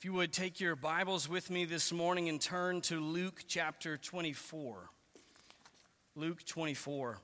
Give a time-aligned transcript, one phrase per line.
[0.00, 3.98] If you would take your Bibles with me this morning and turn to Luke chapter
[3.98, 4.88] 24.
[6.16, 7.18] Luke 24.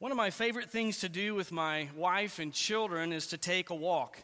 [0.00, 3.70] One of my favorite things to do with my wife and children is to take
[3.70, 4.18] a walk.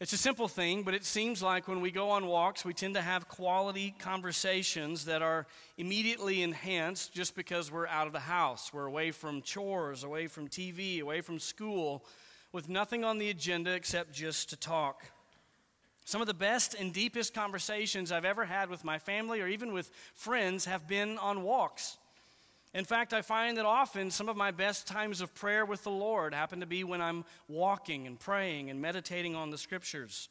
[0.00, 2.94] It's a simple thing, but it seems like when we go on walks, we tend
[2.94, 5.46] to have quality conversations that are
[5.76, 8.72] immediately enhanced just because we're out of the house.
[8.72, 12.04] We're away from chores, away from TV, away from school
[12.52, 15.04] with nothing on the agenda except just to talk.
[16.04, 19.72] Some of the best and deepest conversations I've ever had with my family or even
[19.72, 21.98] with friends have been on walks.
[22.74, 25.90] In fact, I find that often some of my best times of prayer with the
[25.90, 30.28] Lord happen to be when I'm walking and praying and meditating on the scriptures.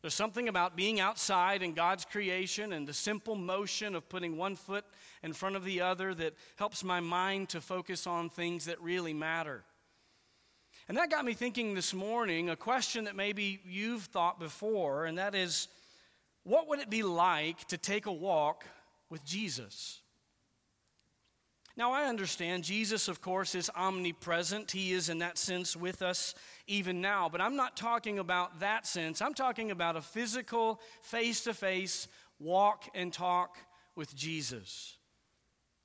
[0.00, 4.54] There's something about being outside in God's creation and the simple motion of putting one
[4.54, 4.84] foot
[5.22, 9.12] in front of the other that helps my mind to focus on things that really
[9.12, 9.64] matter.
[10.88, 15.18] And that got me thinking this morning a question that maybe you've thought before, and
[15.18, 15.68] that is
[16.44, 18.64] what would it be like to take a walk
[19.10, 20.00] with Jesus?
[21.76, 24.70] Now, I understand Jesus, of course, is omnipresent.
[24.70, 26.34] He is, in that sense, with us
[26.66, 27.28] even now.
[27.28, 29.20] But I'm not talking about that sense.
[29.20, 32.08] I'm talking about a physical, face to face
[32.40, 33.58] walk and talk
[33.94, 34.96] with Jesus.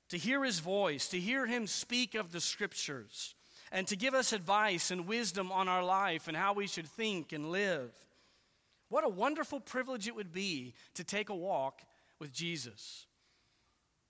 [0.08, 3.34] To hear his voice, to hear him speak of the scriptures
[3.74, 7.32] and to give us advice and wisdom on our life and how we should think
[7.32, 7.90] and live.
[8.88, 11.82] What a wonderful privilege it would be to take a walk
[12.20, 13.06] with Jesus.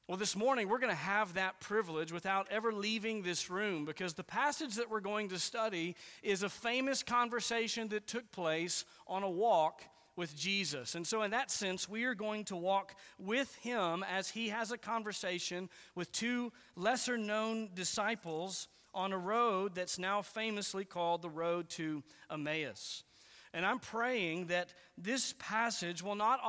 [0.06, 4.12] Well, this morning we're going to have that privilege without ever leaving this room because
[4.12, 9.22] the passage that we're going to study is a famous conversation that took place on
[9.22, 9.80] a walk
[10.14, 10.94] with Jesus.
[10.94, 14.72] And so, in that sense, we are going to walk with him as he has
[14.72, 21.30] a conversation with two lesser known disciples on a road that's now famously called the
[21.30, 23.04] road to Emmaus.
[23.52, 26.40] And I'm praying that this passage will not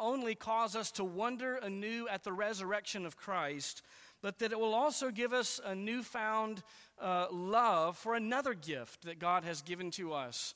[0.00, 3.82] only cause us to wonder anew at the resurrection of Christ,
[4.22, 6.62] but that it will also give us a newfound
[7.00, 10.54] uh, love for another gift that God has given to us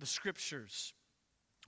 [0.00, 0.92] the scriptures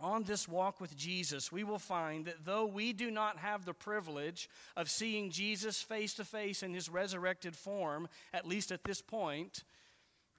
[0.01, 3.75] on this walk with Jesus, we will find that though we do not have the
[3.75, 9.01] privilege of seeing Jesus face to face in his resurrected form, at least at this
[9.01, 9.65] point,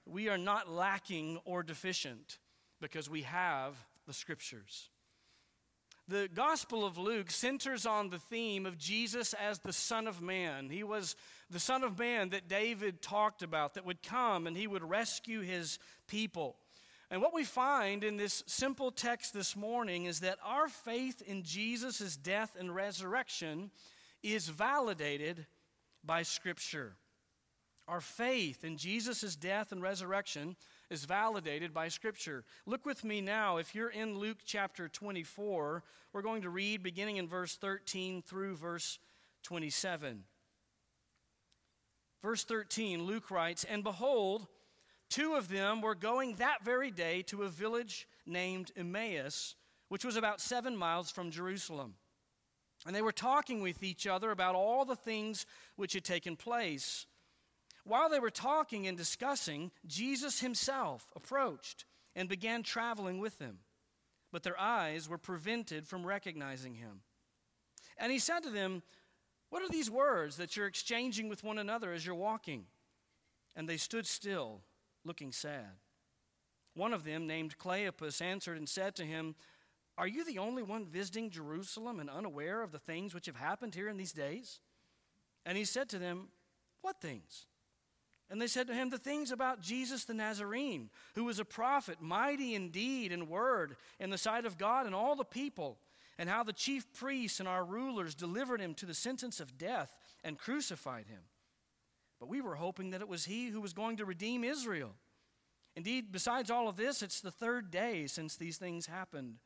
[0.06, 2.38] we are not lacking or deficient
[2.80, 3.74] because we have
[4.06, 4.88] the scriptures.
[6.08, 10.70] The Gospel of Luke centers on the theme of Jesus as the Son of Man.
[10.70, 11.16] He was
[11.50, 15.42] the Son of Man that David talked about, that would come and he would rescue
[15.42, 16.56] his people.
[17.10, 21.42] And what we find in this simple text this morning is that our faith in
[21.42, 23.70] Jesus' death and resurrection
[24.22, 25.46] is validated
[26.04, 26.96] by Scripture.
[27.86, 30.56] Our faith in Jesus' death and resurrection
[30.90, 32.44] is validated by Scripture.
[32.66, 35.82] Look with me now, if you're in Luke chapter 24,
[36.12, 38.98] we're going to read beginning in verse 13 through verse
[39.44, 40.24] 27.
[42.22, 44.46] Verse 13, Luke writes, And behold,
[45.08, 49.54] Two of them were going that very day to a village named Emmaus,
[49.88, 51.94] which was about seven miles from Jerusalem.
[52.86, 57.06] And they were talking with each other about all the things which had taken place.
[57.84, 63.60] While they were talking and discussing, Jesus himself approached and began traveling with them.
[64.30, 67.00] But their eyes were prevented from recognizing him.
[67.96, 68.82] And he said to them,
[69.48, 72.66] What are these words that you're exchanging with one another as you're walking?
[73.56, 74.60] And they stood still
[75.08, 75.80] looking sad.
[76.74, 79.34] One of them, named Cleopas, answered and said to him,
[79.96, 83.74] Are you the only one visiting Jerusalem and unaware of the things which have happened
[83.74, 84.60] here in these days?
[85.44, 86.28] And he said to them,
[86.82, 87.46] What things?
[88.30, 92.00] And they said to him, The things about Jesus the Nazarene, who was a prophet,
[92.00, 95.78] mighty in deed and word in the sight of God and all the people,
[96.18, 99.98] and how the chief priests and our rulers delivered him to the sentence of death
[100.22, 101.22] and crucified him.
[102.20, 104.94] But we were hoping that it was he who was going to redeem Israel.
[105.76, 109.36] Indeed, besides all of this, it's the third day since these things happened.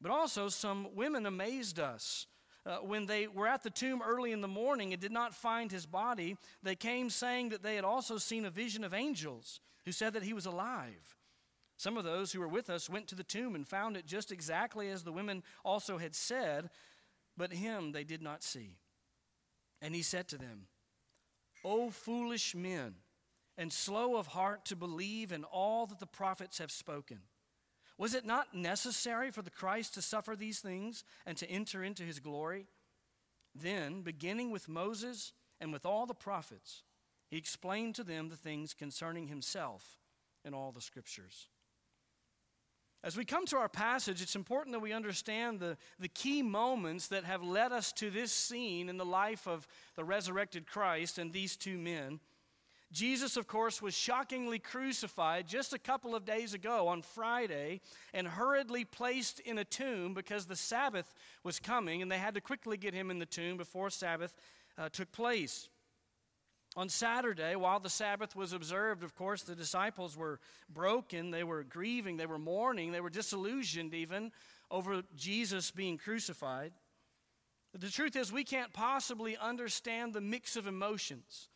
[0.00, 2.26] But also, some women amazed us.
[2.66, 5.70] Uh, when they were at the tomb early in the morning and did not find
[5.70, 9.92] his body, they came saying that they had also seen a vision of angels who
[9.92, 11.18] said that he was alive.
[11.76, 14.32] Some of those who were with us went to the tomb and found it just
[14.32, 16.70] exactly as the women also had said,
[17.36, 18.78] but him they did not see.
[19.82, 20.68] And he said to them,
[21.64, 22.94] O foolish men,
[23.56, 27.20] and slow of heart to believe in all that the prophets have spoken.
[27.96, 32.02] Was it not necessary for the Christ to suffer these things and to enter into
[32.02, 32.66] his glory?
[33.54, 36.82] Then, beginning with Moses and with all the prophets,
[37.30, 39.98] he explained to them the things concerning himself
[40.44, 41.48] in all the scriptures.
[43.04, 47.08] As we come to our passage, it's important that we understand the, the key moments
[47.08, 51.30] that have led us to this scene in the life of the resurrected Christ and
[51.30, 52.18] these two men.
[52.92, 57.82] Jesus, of course, was shockingly crucified just a couple of days ago on Friday
[58.14, 61.12] and hurriedly placed in a tomb because the Sabbath
[61.42, 64.34] was coming and they had to quickly get him in the tomb before Sabbath
[64.78, 65.68] uh, took place.
[66.76, 71.30] On Saturday, while the Sabbath was observed, of course, the disciples were broken.
[71.30, 72.16] They were grieving.
[72.16, 72.90] They were mourning.
[72.90, 74.32] They were disillusioned even
[74.70, 76.72] over Jesus being crucified.
[77.72, 81.48] The truth is, we can't possibly understand the mix of emotions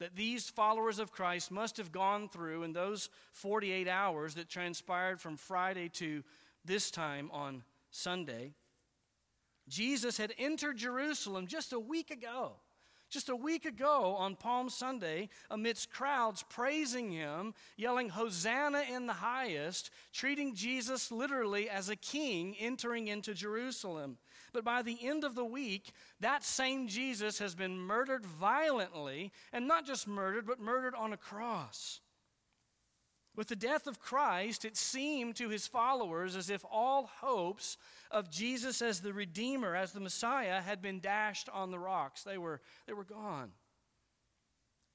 [0.00, 5.20] that these followers of Christ must have gone through in those 48 hours that transpired
[5.20, 6.24] from Friday to
[6.64, 8.54] this time on Sunday.
[9.68, 12.56] Jesus had entered Jerusalem just a week ago
[13.14, 19.12] just a week ago on Palm Sunday, amidst crowds praising him, yelling, Hosanna in the
[19.12, 24.18] highest, treating Jesus literally as a king entering into Jerusalem.
[24.52, 29.68] But by the end of the week, that same Jesus has been murdered violently, and
[29.68, 32.00] not just murdered, but murdered on a cross.
[33.36, 37.76] With the death of Christ, it seemed to his followers as if all hopes
[38.10, 42.22] of Jesus as the Redeemer, as the Messiah, had been dashed on the rocks.
[42.22, 43.50] They were, they were gone.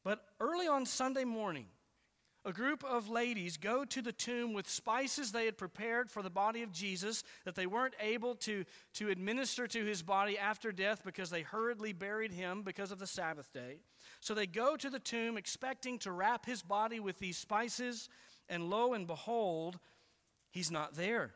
[0.05, 1.65] But early on Sunday morning,
[2.45, 6.29] a group of ladies go to the tomb with spices they had prepared for the
[6.29, 8.63] body of Jesus that they weren't able to,
[8.93, 13.07] to administer to his body after death because they hurriedly buried him because of the
[13.07, 13.81] Sabbath day.
[14.21, 18.07] So they go to the tomb expecting to wrap his body with these spices
[18.49, 19.79] and lo and behold,
[20.51, 21.31] he's not there.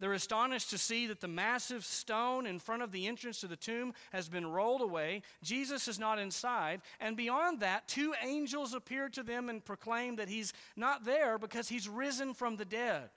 [0.00, 3.56] They're astonished to see that the massive stone in front of the entrance to the
[3.56, 5.22] tomb has been rolled away.
[5.42, 6.82] Jesus is not inside.
[7.00, 11.68] And beyond that, two angels appear to them and proclaim that he's not there because
[11.68, 13.08] he's risen from the dead.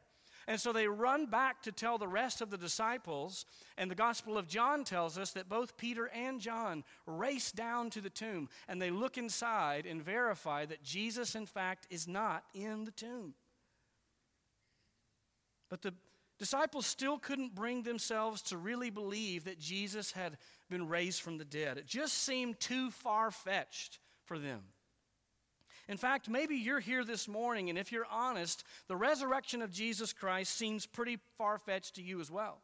[0.48, 3.46] And so they run back to tell the rest of the disciples.
[3.78, 8.02] And the Gospel of John tells us that both Peter and John race down to
[8.02, 12.86] the tomb and they look inside and verify that Jesus, in fact, is not in
[12.86, 13.34] the tomb.
[15.70, 15.94] But the
[16.40, 20.38] disciples still couldn't bring themselves to really believe that Jesus had
[20.70, 21.78] been raised from the dead.
[21.78, 24.62] It just seemed too far fetched for them.
[25.90, 30.12] In fact, maybe you're here this morning, and if you're honest, the resurrection of Jesus
[30.12, 32.60] Christ seems pretty far fetched to you as well.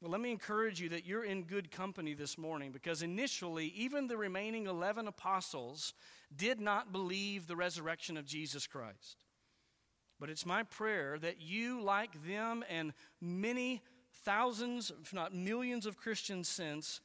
[0.00, 4.06] Well, let me encourage you that you're in good company this morning because initially, even
[4.06, 5.94] the remaining 11 apostles
[6.36, 9.24] did not believe the resurrection of Jesus Christ.
[10.20, 13.80] But it's my prayer that you, like them and many
[14.24, 17.00] thousands, if not millions of Christians since,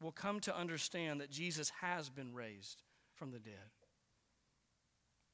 [0.00, 2.82] will come to understand that Jesus has been raised
[3.14, 3.77] from the dead.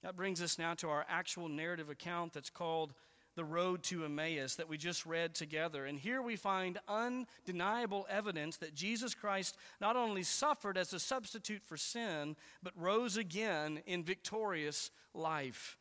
[0.04, 2.92] That brings us now to our actual narrative account that's called
[3.36, 5.86] The Road to Emmaus that we just read together.
[5.86, 11.62] And here we find undeniable evidence that Jesus Christ not only suffered as a substitute
[11.64, 15.78] for sin, but rose again in victorious life.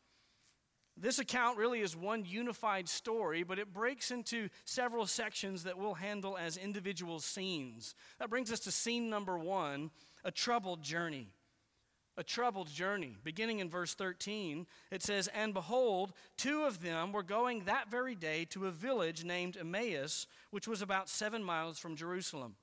[0.96, 5.92] This account really is one unified story, but it breaks into several sections that we'll
[5.92, 7.94] handle as individual scenes.
[8.18, 9.90] That brings us to scene number one
[10.24, 11.33] a troubled journey
[12.16, 13.16] a troubled journey.
[13.24, 18.14] Beginning in verse 13, it says, And behold, two of them were going that very
[18.14, 22.56] day to a village named Emmaus, which was about seven miles from Jerusalem.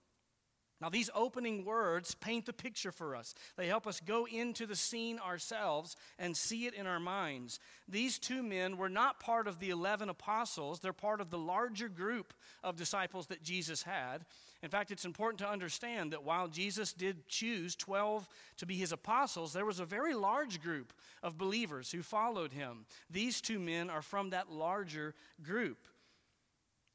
[0.81, 3.35] Now, these opening words paint the picture for us.
[3.55, 7.59] They help us go into the scene ourselves and see it in our minds.
[7.87, 11.87] These two men were not part of the 11 apostles, they're part of the larger
[11.87, 12.33] group
[12.63, 14.25] of disciples that Jesus had.
[14.63, 18.27] In fact, it's important to understand that while Jesus did choose 12
[18.57, 22.85] to be his apostles, there was a very large group of believers who followed him.
[23.09, 25.87] These two men are from that larger group.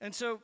[0.01, 0.41] And so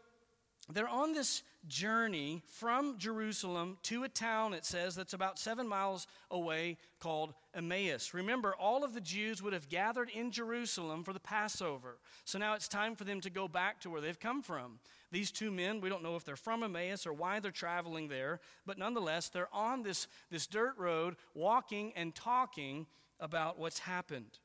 [0.69, 6.07] they're on this journey from Jerusalem to a town, it says, that's about seven miles
[6.31, 8.14] away called Emmaus.
[8.14, 11.99] Remember, all of the Jews would have gathered in Jerusalem for the Passover.
[12.25, 14.78] So now it's time for them to go back to where they've come from.
[15.11, 18.40] These two men, we don't know if they're from Emmaus or why they're traveling there,
[18.66, 22.87] but nonetheless, they're on this, this dirt road walking and talking
[23.21, 24.38] about what's happened.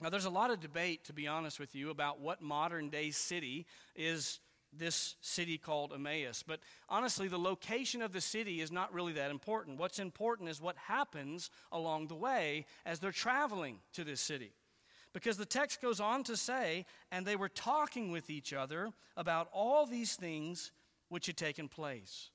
[0.00, 3.10] Now, there's a lot of debate, to be honest with you, about what modern day
[3.10, 4.40] city is
[4.76, 6.42] this city called Emmaus.
[6.46, 9.78] But honestly, the location of the city is not really that important.
[9.78, 14.52] What's important is what happens along the way as they're traveling to this city.
[15.12, 19.48] Because the text goes on to say, and they were talking with each other about
[19.52, 20.70] all these things
[21.08, 22.30] which had taken place.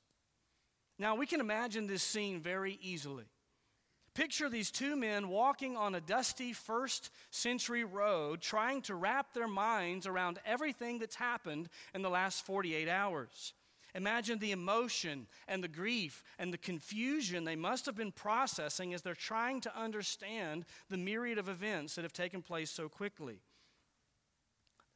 [1.00, 3.26] Now, we can imagine this scene very easily.
[4.16, 9.48] Picture these two men walking on a dusty first century road, trying to wrap their
[9.48, 13.54] minds around everything that's happened in the last 48 hours.
[13.94, 19.02] Imagine the emotion and the grief and the confusion they must have been processing as
[19.02, 23.40] they're trying to understand the myriad of events that have taken place so quickly.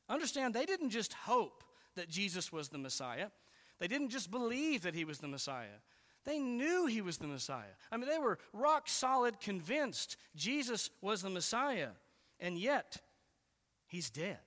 [0.08, 1.64] Understand, they didn't just hope
[1.96, 3.28] that Jesus was the Messiah,
[3.80, 5.80] they didn't just believe that he was the Messiah.
[6.30, 7.74] They knew he was the Messiah.
[7.92, 11.90] I mean, they were rock solid convinced Jesus was the Messiah,
[12.40, 12.98] and yet
[13.88, 14.38] he's dead.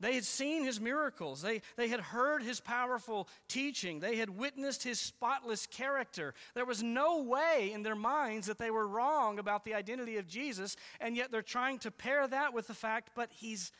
[0.00, 1.42] They had seen his miracles.
[1.42, 4.00] They, they had heard his powerful teaching.
[4.00, 6.32] They had witnessed his spotless character.
[6.54, 10.26] There was no way in their minds that they were wrong about the identity of
[10.26, 13.72] Jesus, and yet they're trying to pair that with the fact, but he's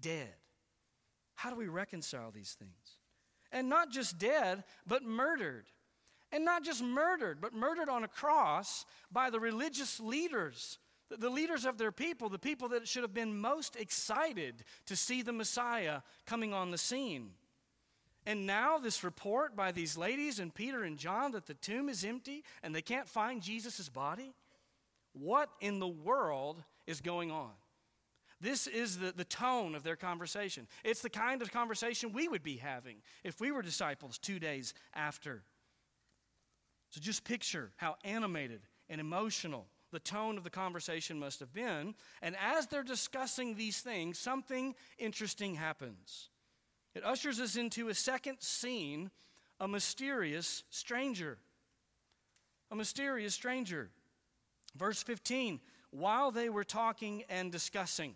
[0.00, 0.34] dead.
[1.36, 2.99] How do we reconcile these things?
[3.52, 5.66] And not just dead, but murdered.
[6.32, 10.78] And not just murdered, but murdered on a cross by the religious leaders,
[11.08, 15.22] the leaders of their people, the people that should have been most excited to see
[15.22, 17.30] the Messiah coming on the scene.
[18.26, 22.04] And now, this report by these ladies and Peter and John that the tomb is
[22.04, 24.34] empty and they can't find Jesus' body?
[25.12, 27.50] What in the world is going on?
[28.40, 30.66] This is the, the tone of their conversation.
[30.84, 34.72] It's the kind of conversation we would be having if we were disciples two days
[34.94, 35.42] after.
[36.90, 41.94] So just picture how animated and emotional the tone of the conversation must have been.
[42.22, 46.28] And as they're discussing these things, something interesting happens.
[46.94, 49.10] It ushers us into a second scene
[49.58, 51.38] a mysterious stranger.
[52.70, 53.90] A mysterious stranger.
[54.76, 58.14] Verse 15 while they were talking and discussing.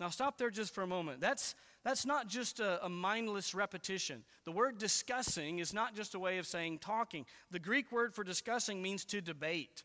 [0.00, 1.20] Now, stop there just for a moment.
[1.20, 4.22] That's, that's not just a, a, mindless repetition.
[4.44, 7.26] The word discussing is not just a way of saying talking.
[7.50, 9.82] The Greek word for discussing means to debate.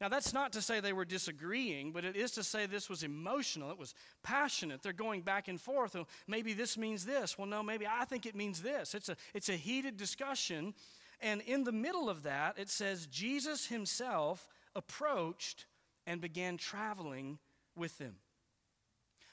[0.00, 3.02] Now, that's not to say they were disagreeing, but it is to say this was
[3.02, 3.72] emotional.
[3.72, 4.80] It was passionate.
[4.80, 5.94] They're going back and forth.
[5.96, 7.36] Well, maybe this means this.
[7.36, 8.94] Well, no, maybe I think it means this.
[8.94, 10.72] It's a, it's a heated discussion.
[11.20, 15.66] And in the middle of that, it says Jesus himself approached
[16.06, 17.40] and began traveling
[17.74, 18.14] with them.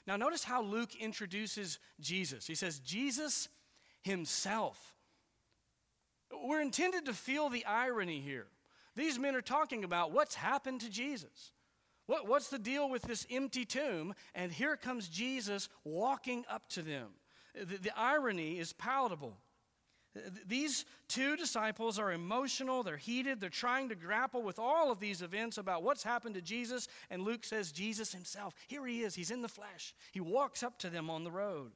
[0.06, 2.46] Now, notice how Luke introduces Jesus.
[2.46, 3.48] He says, Jesus
[4.02, 4.94] himself.
[6.44, 8.46] We're intended to feel the irony here.
[8.94, 11.52] These men are talking about what's happened to Jesus.
[12.06, 14.14] What, what's the deal with this empty tomb?
[14.34, 17.08] And here comes Jesus walking up to them.
[17.54, 19.36] The, the irony is palatable.
[20.46, 25.22] These two disciples are emotional, they're heated, they're trying to grapple with all of these
[25.22, 26.88] events about what's happened to Jesus.
[27.10, 29.94] And Luke says, Jesus himself, here he is, he's in the flesh.
[30.12, 31.72] He walks up to them on the road.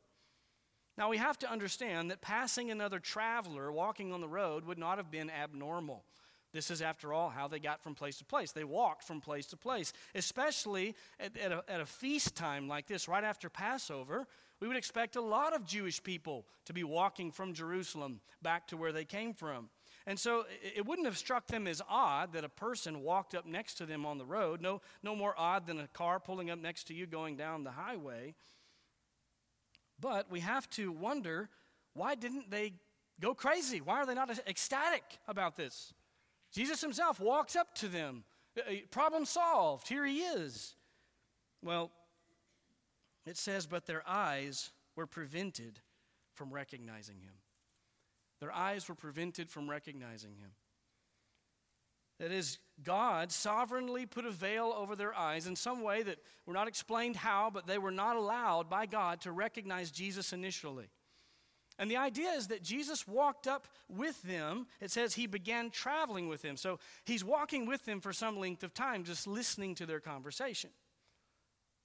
[0.96, 4.98] Now we have to understand that passing another traveler walking on the road would not
[4.98, 6.04] have been abnormal.
[6.52, 8.50] This is, after all, how they got from place to place.
[8.50, 12.88] They walked from place to place, especially at, at, a, at a feast time like
[12.88, 14.26] this, right after Passover
[14.60, 18.76] we would expect a lot of Jewish people to be walking from Jerusalem back to
[18.76, 19.70] where they came from.
[20.06, 23.74] And so it wouldn't have struck them as odd that a person walked up next
[23.74, 24.60] to them on the road.
[24.60, 27.70] No, no more odd than a car pulling up next to you going down the
[27.70, 28.34] highway.
[29.98, 31.48] But we have to wonder
[31.94, 32.72] why didn't they
[33.20, 33.80] go crazy?
[33.80, 35.92] Why are they not ecstatic about this?
[36.52, 38.24] Jesus himself walks up to them.
[38.58, 39.88] Uh, problem solved.
[39.88, 40.74] Here he is.
[41.62, 41.90] Well,
[43.26, 45.80] it says, But their eyes were prevented
[46.32, 47.34] from recognizing him.
[48.40, 50.52] Their eyes were prevented from recognizing him.
[52.18, 56.54] That is, God sovereignly put a veil over their eyes in some way that we're
[56.54, 60.90] not explained how, but they were not allowed by God to recognize Jesus initially.
[61.78, 64.66] And the idea is that Jesus walked up with them.
[64.82, 66.58] It says he began traveling with them.
[66.58, 70.70] So he's walking with them for some length of time, just listening to their conversation.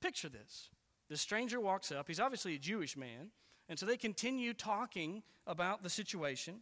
[0.01, 0.69] Picture this
[1.09, 2.07] the stranger walks up.
[2.07, 3.31] He's obviously a Jewish man.
[3.67, 6.61] And so they continue talking about the situation,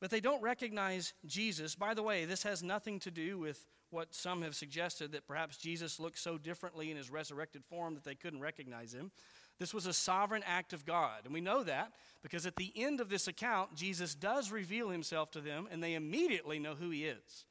[0.00, 1.74] but they don't recognize Jesus.
[1.74, 5.56] By the way, this has nothing to do with what some have suggested that perhaps
[5.56, 9.12] Jesus looked so differently in his resurrected form that they couldn't recognize him.
[9.58, 11.20] This was a sovereign act of God.
[11.24, 15.30] And we know that because at the end of this account, Jesus does reveal himself
[15.32, 17.44] to them, and they immediately know who he is.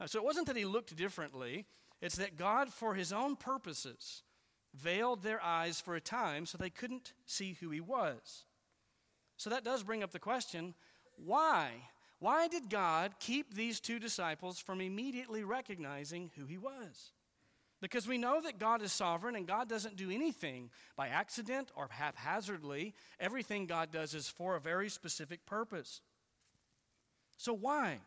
[0.00, 1.66] Uh, so it wasn't that he looked differently,
[2.00, 4.22] it's that God, for his own purposes,
[4.74, 8.44] veiled their eyes for a time so they couldn't see who he was.
[9.36, 10.74] So that does bring up the question
[11.16, 11.70] why?
[12.18, 17.12] Why did God keep these two disciples from immediately recognizing who he was?
[17.80, 21.88] Because we know that God is sovereign and God doesn't do anything by accident or
[21.90, 22.94] haphazardly.
[23.18, 26.00] Everything God does is for a very specific purpose.
[27.38, 27.98] So, why?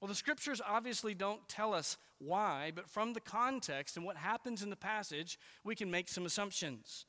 [0.00, 4.62] Well, the scriptures obviously don't tell us why, but from the context and what happens
[4.62, 7.06] in the passage, we can make some assumptions.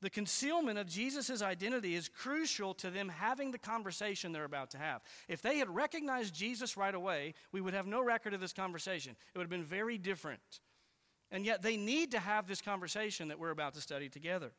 [0.00, 4.78] The concealment of Jesus' identity is crucial to them having the conversation they're about to
[4.78, 5.02] have.
[5.26, 9.16] If they had recognized Jesus right away, we would have no record of this conversation.
[9.34, 10.60] It would have been very different.
[11.30, 14.52] And yet they need to have this conversation that we're about to study together.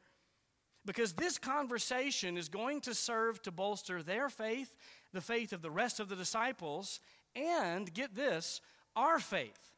[0.85, 4.75] Because this conversation is going to serve to bolster their faith,
[5.13, 6.99] the faith of the rest of the disciples,
[7.35, 8.61] and get this,
[8.95, 9.73] our faith.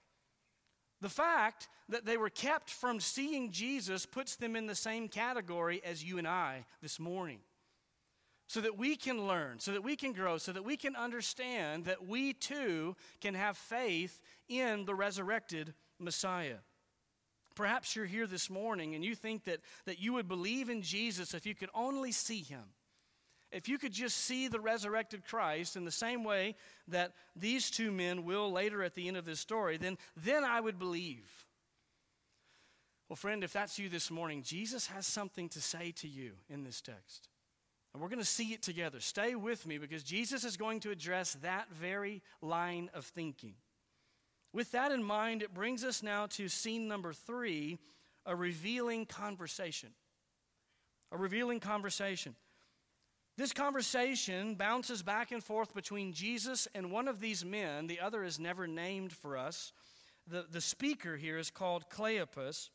[1.01, 5.81] The fact that they were kept from seeing Jesus puts them in the same category
[5.84, 7.39] as you and I this morning.
[8.48, 11.86] So that we can learn, so that we can grow, so that we can understand
[11.86, 16.58] that we too can have faith in the resurrected Messiah.
[17.55, 21.34] Perhaps you're here this morning and you think that, that you would believe in Jesus
[21.34, 22.63] if you could only see him.
[23.51, 26.55] If you could just see the resurrected Christ in the same way
[26.88, 30.62] that these two men will later at the end of this story, then, then I
[30.62, 31.29] would believe.
[33.10, 36.63] Well, friend, if that's you this morning, Jesus has something to say to you in
[36.63, 37.27] this text.
[37.93, 39.01] And we're going to see it together.
[39.01, 43.55] Stay with me because Jesus is going to address that very line of thinking.
[44.53, 47.79] With that in mind, it brings us now to scene number three
[48.25, 49.89] a revealing conversation.
[51.12, 52.36] A revealing conversation.
[53.38, 57.88] This conversation bounces back and forth between Jesus and one of these men.
[57.88, 59.72] The other is never named for us.
[60.28, 62.70] The, the speaker here is called Cleopas,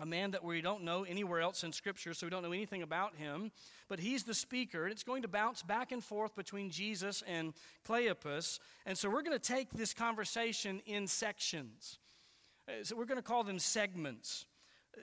[0.00, 2.82] a man that we don't know anywhere else in Scripture, so we don't know anything
[2.82, 3.52] about him.
[3.88, 7.54] But he's the speaker, and it's going to bounce back and forth between Jesus and
[7.88, 8.58] Cleopas.
[8.86, 12.00] And so we're going to take this conversation in sections.
[12.68, 14.46] Uh, so we're going to call them segments.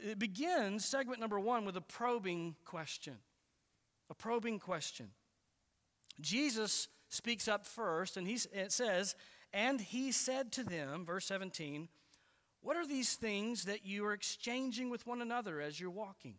[0.04, 3.16] It begins, segment number one, with a probing question
[4.14, 5.10] a probing question.
[6.22, 9.16] Jesus speaks up first, and he, it says,
[9.52, 11.90] And he said to them, verse 17,
[12.62, 16.36] What are these things that you are exchanging with one another as you're walking?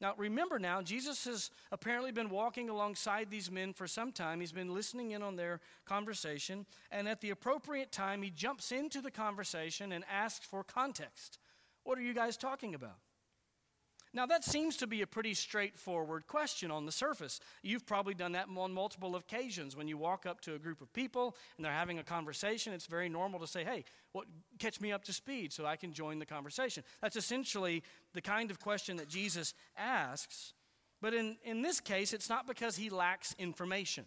[0.00, 4.40] Now, remember now, Jesus has apparently been walking alongside these men for some time.
[4.40, 9.00] He's been listening in on their conversation, and at the appropriate time, he jumps into
[9.00, 11.38] the conversation and asks for context.
[11.84, 12.98] What are you guys talking about?
[14.12, 17.38] Now, that seems to be a pretty straightforward question on the surface.
[17.62, 19.76] You've probably done that on multiple occasions.
[19.76, 22.86] When you walk up to a group of people and they're having a conversation, it's
[22.86, 24.26] very normal to say, Hey, what,
[24.58, 26.82] catch me up to speed so I can join the conversation.
[27.00, 30.54] That's essentially the kind of question that Jesus asks.
[31.00, 34.06] But in, in this case, it's not because he lacks information.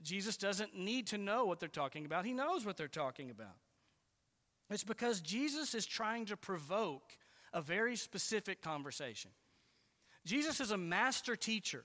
[0.00, 3.56] Jesus doesn't need to know what they're talking about, he knows what they're talking about.
[4.70, 7.16] It's because Jesus is trying to provoke
[7.52, 9.30] a very specific conversation.
[10.24, 11.84] Jesus is a master teacher,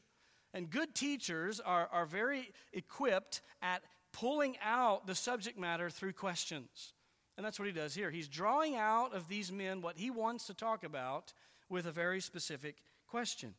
[0.54, 6.94] and good teachers are, are very equipped at pulling out the subject matter through questions.
[7.38, 8.12] And that's what he does here.
[8.12, 11.34] He's drawing out of these men what he wants to talk about
[11.70, 13.56] with a very specific question.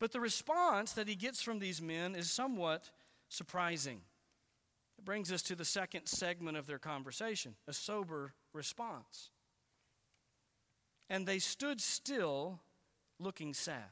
[0.00, 2.90] But the response that he gets from these men is somewhat
[3.28, 4.00] surprising.
[4.98, 9.30] It brings us to the second segment of their conversation a sober response
[11.08, 12.60] and they stood still
[13.18, 13.90] looking sad.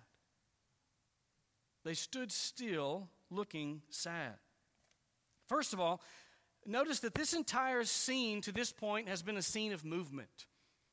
[1.84, 4.34] They stood still looking sad.
[5.48, 6.00] First of all,
[6.66, 10.46] notice that this entire scene to this point has been a scene of movement.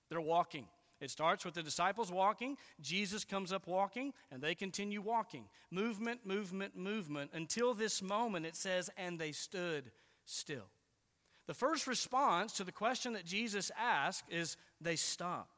[0.10, 0.68] They're walking.
[1.02, 5.46] It starts with the disciples walking, Jesus comes up walking, and they continue walking.
[5.70, 9.92] Movement, movement, movement, until this moment it says, and they stood
[10.26, 10.70] still.
[11.46, 15.50] The first response to the question that Jesus asked is, they stop.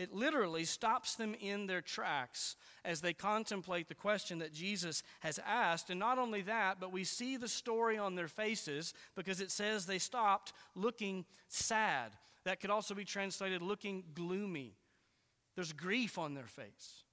[0.00, 5.38] It literally stops them in their tracks as they contemplate the question that Jesus has
[5.46, 5.90] asked.
[5.90, 9.84] And not only that, but we see the story on their faces because it says
[9.84, 12.12] they stopped looking sad.
[12.44, 14.72] That could also be translated looking gloomy.
[15.54, 17.04] There's grief on their face.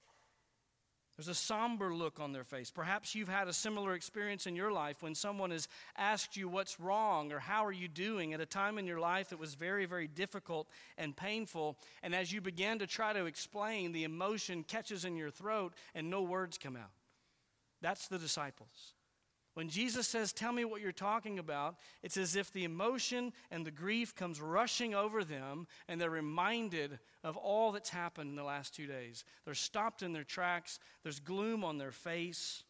[1.18, 2.70] There's a somber look on their face.
[2.70, 6.78] Perhaps you've had a similar experience in your life when someone has asked you what's
[6.78, 9.84] wrong or how are you doing at a time in your life that was very,
[9.84, 11.76] very difficult and painful.
[12.04, 16.08] And as you begin to try to explain, the emotion catches in your throat and
[16.08, 16.92] no words come out.
[17.82, 18.94] That's the disciples.
[19.58, 23.66] When Jesus says, Tell me what you're talking about, it's as if the emotion and
[23.66, 28.44] the grief comes rushing over them and they're reminded of all that's happened in the
[28.44, 29.24] last two days.
[29.44, 32.62] They're stopped in their tracks, there's gloom on their face.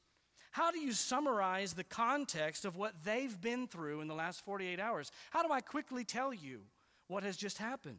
[0.52, 4.80] How do you summarize the context of what they've been through in the last 48
[4.80, 5.12] hours?
[5.28, 6.62] How do I quickly tell you
[7.06, 7.98] what has just happened?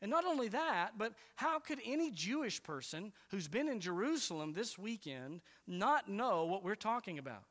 [0.00, 4.78] And not only that, but how could any Jewish person who's been in Jerusalem this
[4.78, 7.42] weekend not know what we're talking about?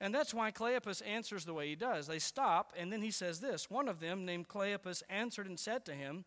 [0.00, 2.06] And that's why Cleopas answers the way he does.
[2.06, 5.84] They stop, and then he says this One of them, named Cleopas, answered and said
[5.86, 6.24] to him,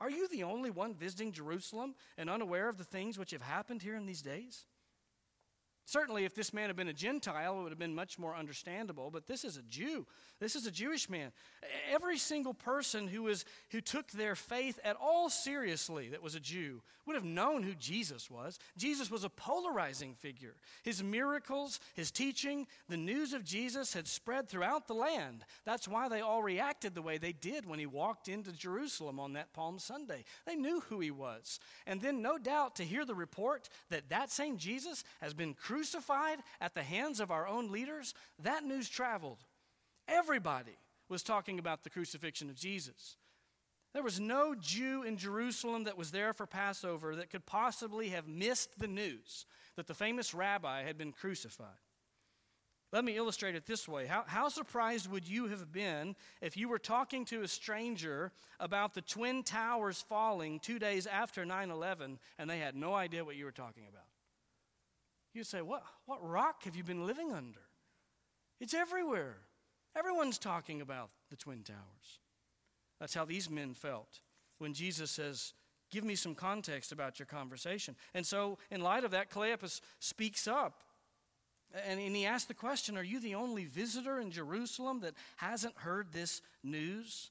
[0.00, 3.82] Are you the only one visiting Jerusalem and unaware of the things which have happened
[3.82, 4.66] here in these days?
[5.86, 9.10] Certainly, if this man had been a Gentile, it would have been much more understandable,
[9.10, 10.06] but this is a Jew.
[10.38, 11.32] This is a Jewish man.
[11.92, 16.40] Every single person who, was, who took their faith at all seriously that was a
[16.40, 18.58] Jew would have known who Jesus was.
[18.76, 20.54] Jesus was a polarizing figure.
[20.82, 25.44] His miracles, his teaching, the news of Jesus had spread throughout the land.
[25.64, 29.32] That's why they all reacted the way they did when he walked into Jerusalem on
[29.32, 30.24] that Palm Sunday.
[30.46, 31.58] They knew who he was.
[31.86, 35.69] And then, no doubt, to hear the report that that same Jesus has been crucified
[35.70, 39.38] crucified at the hands of our own leaders, that news traveled.
[40.08, 40.76] Everybody
[41.08, 43.16] was talking about the crucifixion of Jesus.
[43.94, 48.26] There was no Jew in Jerusalem that was there for Passover that could possibly have
[48.26, 51.68] missed the news that the famous rabbi had been crucified.
[52.92, 54.06] Let me illustrate it this way.
[54.06, 58.94] How, how surprised would you have been if you were talking to a stranger about
[58.94, 63.36] the Twin Towers falling two days after 9 11 and they had no idea what
[63.36, 64.09] you were talking about?
[65.32, 67.60] You'd say, what, what rock have you been living under?
[68.60, 69.36] It's everywhere.
[69.96, 72.18] Everyone's talking about the Twin Towers.
[72.98, 74.20] That's how these men felt
[74.58, 75.54] when Jesus says,
[75.90, 77.96] Give me some context about your conversation.
[78.14, 80.84] And so, in light of that, Cleopas speaks up
[81.86, 85.76] and, and he asks the question Are you the only visitor in Jerusalem that hasn't
[85.78, 87.30] heard this news?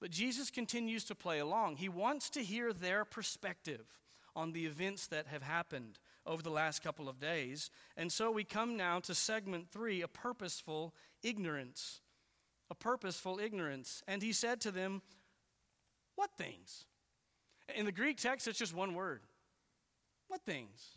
[0.00, 1.76] But Jesus continues to play along.
[1.76, 3.84] He wants to hear their perspective
[4.34, 7.70] on the events that have happened over the last couple of days.
[7.96, 12.00] And so we come now to segment three a purposeful ignorance.
[12.70, 14.02] A purposeful ignorance.
[14.06, 15.02] And he said to them,
[16.16, 16.84] What things?
[17.74, 19.22] In the Greek text, it's just one word.
[20.28, 20.96] What things?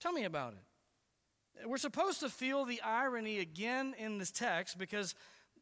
[0.00, 1.68] Tell me about it.
[1.68, 5.14] We're supposed to feel the irony again in this text because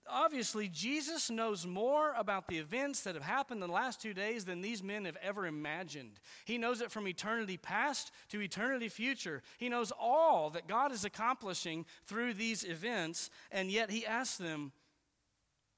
[0.08, 4.44] obviously, Jesus knows more about the events that have happened in the last two days
[4.44, 6.20] than these men have ever imagined.
[6.44, 9.42] He knows it from eternity past to eternity future.
[9.58, 14.72] He knows all that God is accomplishing through these events, and yet he asks them,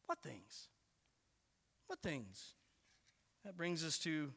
[0.06, 0.68] What things?
[1.86, 2.54] What things?
[3.44, 4.32] That brings us to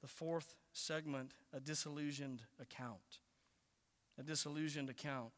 [0.00, 3.20] the fourth segment a disillusioned account.
[4.18, 5.32] A disillusioned account.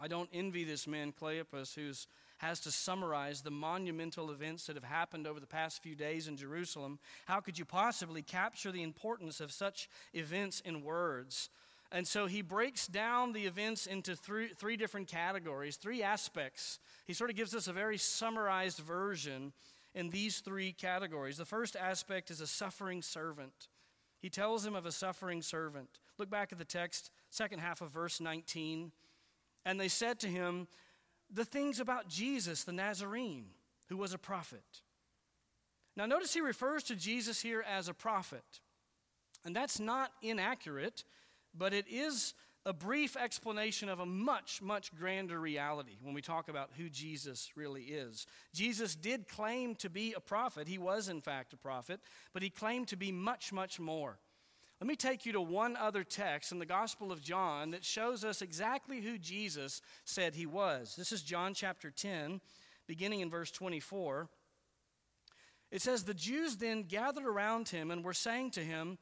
[0.00, 2.06] I don't envy this man, Cleopas, who's
[2.38, 6.36] has to summarize the monumental events that have happened over the past few days in
[6.36, 11.50] Jerusalem, how could you possibly capture the importance of such events in words?
[11.90, 16.78] And so he breaks down the events into three, three different categories, three aspects.
[17.06, 19.52] He sort of gives us a very summarized version
[19.94, 21.38] in these three categories.
[21.38, 23.68] The first aspect is a suffering servant.
[24.20, 25.88] He tells him of a suffering servant.
[26.18, 28.92] Look back at the text, second half of verse 19.
[29.64, 30.68] And they said to him,
[31.32, 33.46] the things about Jesus, the Nazarene,
[33.88, 34.82] who was a prophet.
[35.96, 38.44] Now, notice he refers to Jesus here as a prophet.
[39.44, 41.04] And that's not inaccurate,
[41.54, 42.34] but it is
[42.66, 47.50] a brief explanation of a much, much grander reality when we talk about who Jesus
[47.56, 48.26] really is.
[48.52, 50.68] Jesus did claim to be a prophet.
[50.68, 52.00] He was, in fact, a prophet,
[52.32, 54.18] but he claimed to be much, much more.
[54.80, 58.24] Let me take you to one other text in the Gospel of John that shows
[58.24, 60.94] us exactly who Jesus said he was.
[60.96, 62.40] This is John chapter 10,
[62.86, 64.28] beginning in verse 24.
[65.72, 68.98] It says, The Jews then gathered around him and were saying to him,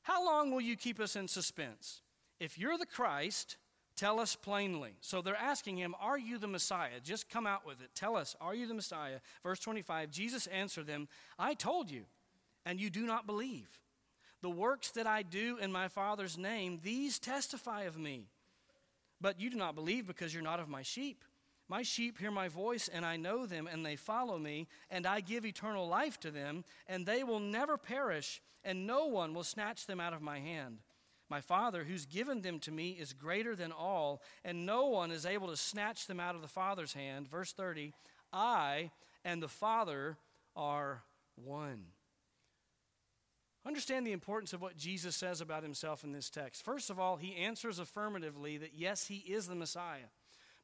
[0.00, 2.00] How long will you keep us in suspense?
[2.40, 3.58] If you're the Christ,
[3.96, 4.94] tell us plainly.
[5.02, 7.00] So they're asking him, Are you the Messiah?
[7.04, 7.90] Just come out with it.
[7.94, 9.18] Tell us, Are you the Messiah?
[9.42, 11.06] Verse 25 Jesus answered them,
[11.38, 12.04] I told you,
[12.64, 13.68] and you do not believe.
[14.40, 18.26] The works that I do in my Father's name, these testify of me.
[19.20, 21.24] But you do not believe because you're not of my sheep.
[21.68, 25.20] My sheep hear my voice, and I know them, and they follow me, and I
[25.20, 29.86] give eternal life to them, and they will never perish, and no one will snatch
[29.86, 30.78] them out of my hand.
[31.28, 35.26] My Father, who's given them to me, is greater than all, and no one is
[35.26, 37.28] able to snatch them out of the Father's hand.
[37.28, 37.92] Verse 30
[38.32, 38.90] I
[39.24, 40.16] and the Father
[40.56, 41.02] are
[41.34, 41.84] one.
[43.66, 46.64] Understand the importance of what Jesus says about himself in this text.
[46.64, 50.10] First of all, he answers affirmatively that yes, he is the Messiah.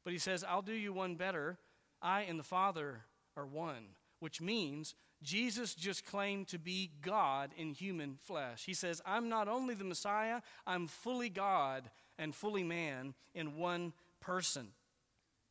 [0.03, 1.57] But he says, I'll do you one better.
[2.01, 3.01] I and the Father
[3.35, 8.65] are one, which means Jesus just claimed to be God in human flesh.
[8.65, 13.93] He says, I'm not only the Messiah, I'm fully God and fully man in one
[14.21, 14.69] person.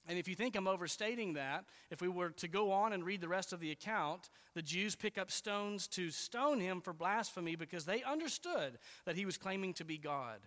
[0.06, 3.20] And if you think I'm overstating that, if we were to go on and read
[3.20, 7.56] the rest of the account, the Jews pick up stones to stone him for blasphemy
[7.56, 10.40] because they understood that he was claiming to be God.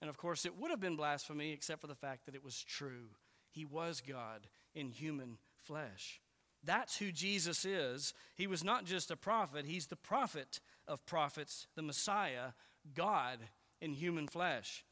[0.00, 2.62] And of course, it would have been blasphemy except for the fact that it was
[2.62, 3.08] true.
[3.50, 6.20] he was God in human flesh.
[6.64, 8.14] That's who Jesus is.
[8.34, 12.52] He was not just a prophet, he's the prophet of prophets, the Messiah,
[12.94, 13.38] God
[13.80, 14.84] in human flesh.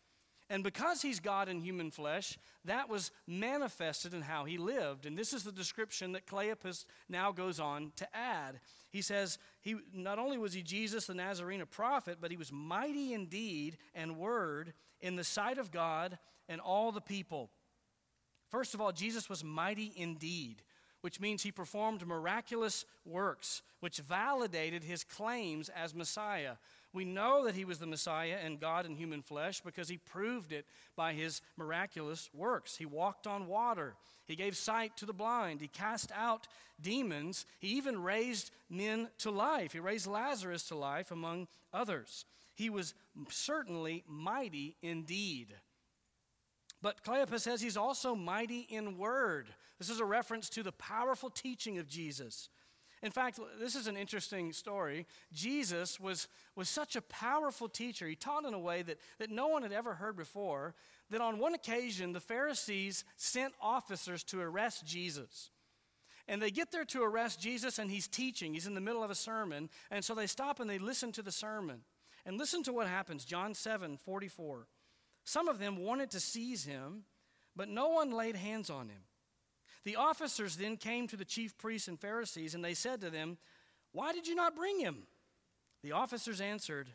[0.53, 5.07] And because he's God in human flesh, that was manifested in how he lived.
[5.07, 8.61] And this is the description that Cleopas now goes on to add.
[8.91, 12.53] He says, he, not only was he Jesus the Nazarene, a prophet, but he was
[12.53, 16.19] mighty in deed and word in the sight of God
[16.51, 17.49] and all the people.
[18.51, 20.63] First of all, Jesus was mighty indeed
[21.03, 26.55] which means he performed miraculous works, which validated his claims as Messiah.
[26.93, 30.53] We know that he was the Messiah and God in human flesh because he proved
[30.53, 32.77] it by his miraculous works.
[32.77, 33.95] He walked on water,
[34.27, 36.47] he gave sight to the blind, he cast out
[36.81, 39.73] demons, he even raised men to life.
[39.73, 42.25] He raised Lazarus to life, among others.
[42.55, 42.95] He was
[43.31, 45.55] certainly mighty indeed.
[46.83, 49.47] But Cleopas says he's also mighty in word.
[49.79, 52.49] This is a reference to the powerful teaching of Jesus.
[53.03, 55.07] In fact, this is an interesting story.
[55.33, 58.07] Jesus was, was such a powerful teacher.
[58.07, 60.75] He taught in a way that, that no one had ever heard before,
[61.11, 65.51] that on one occasion, the Pharisees sent officers to arrest Jesus.
[66.29, 68.55] And they get there to arrest Jesus, and he's teaching.
[68.55, 69.69] He's in the middle of a sermon.
[69.91, 71.81] And so they stop and they listen to the sermon.
[72.25, 74.69] And listen to what happens John 7 44.
[75.25, 77.03] Some of them wanted to seize him,
[77.57, 79.03] but no one laid hands on him.
[79.85, 83.39] The officers then came to the chief priests and Pharisees, and they said to them,
[83.93, 85.07] Why did you not bring him?
[85.83, 86.89] The officers answered,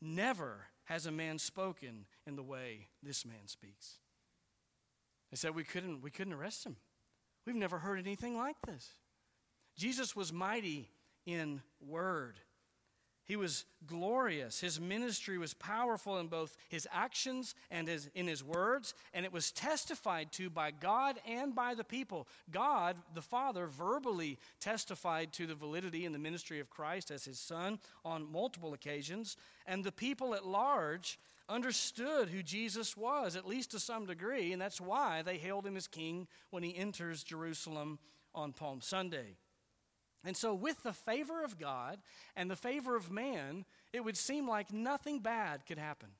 [0.00, 3.98] Never has a man spoken in the way this man speaks.
[5.30, 6.76] They said, We couldn't, we couldn't arrest him.
[7.46, 8.94] We've never heard anything like this.
[9.76, 10.88] Jesus was mighty
[11.26, 12.38] in word.
[13.30, 14.60] He was glorious.
[14.60, 19.32] His ministry was powerful in both his actions and his, in his words, and it
[19.32, 22.26] was testified to by God and by the people.
[22.50, 27.38] God, the Father, verbally testified to the validity and the ministry of Christ as his
[27.38, 31.16] Son on multiple occasions, and the people at large
[31.48, 35.76] understood who Jesus was, at least to some degree, and that's why they hailed him
[35.76, 38.00] as king when he enters Jerusalem
[38.34, 39.36] on Palm Sunday.
[40.24, 41.98] And so, with the favor of God
[42.36, 46.10] and the favor of man, it would seem like nothing bad could happen.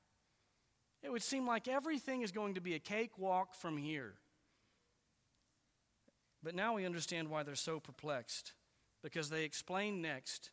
[1.03, 4.15] It would seem like everything is going to be a cakewalk from here.
[6.43, 8.53] But now we understand why they're so perplexed,
[9.03, 10.49] because they explain next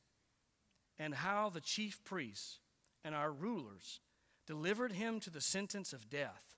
[0.98, 2.58] and how the chief priests
[3.04, 4.00] and our rulers
[4.46, 6.56] delivered him to the sentence of death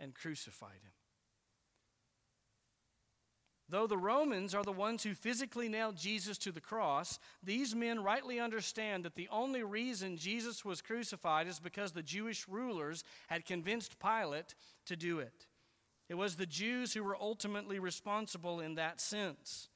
[0.00, 0.92] and crucified him.
[3.68, 8.02] Though the Romans are the ones who physically nailed Jesus to the cross, these men
[8.02, 13.46] rightly understand that the only reason Jesus was crucified is because the Jewish rulers had
[13.46, 14.54] convinced Pilate
[14.86, 15.46] to do it.
[16.10, 19.70] It was the Jews who were ultimately responsible in that sense.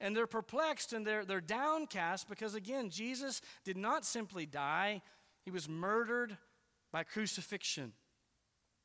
[0.00, 5.02] And they're perplexed and they're, they're downcast because, again, Jesus did not simply die,
[5.44, 6.36] he was murdered
[6.92, 7.92] by crucifixion.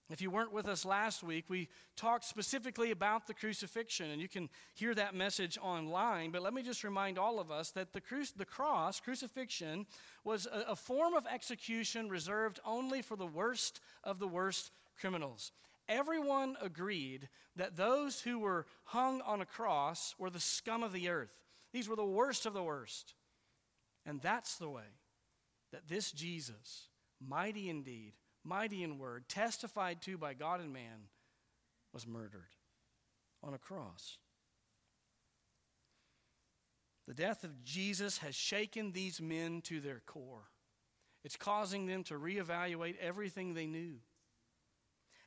[0.10, 4.28] If you weren't with us last week, we talked specifically about the crucifixion, and you
[4.28, 6.30] can hear that message online.
[6.30, 9.88] But let me just remind all of us that the, cru- the cross, crucifixion,
[10.24, 15.52] was a, a form of execution reserved only for the worst of the worst criminals.
[15.89, 21.10] Everyone agreed that those who were hung on a cross were the scum of the
[21.10, 21.41] earth.
[21.74, 23.15] These were the worst of the worst.
[24.06, 24.84] And that's the way
[25.72, 26.89] that this Jesus,
[27.20, 28.13] mighty indeed,
[28.45, 31.10] mighty in word, testified to by God and man,
[31.93, 32.55] was murdered
[33.43, 34.17] on a cross.
[37.08, 40.49] The death of Jesus has shaken these men to their core.
[41.23, 43.95] It's causing them to reevaluate everything they knew.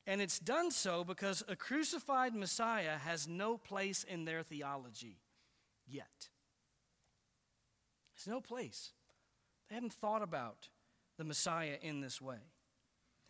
[0.06, 5.18] And it's done so because a crucified Messiah has no place in their theology
[5.86, 6.28] yet.
[8.16, 8.92] There's no place.
[9.68, 10.68] They haven't thought about
[11.18, 12.38] the Messiah in this way.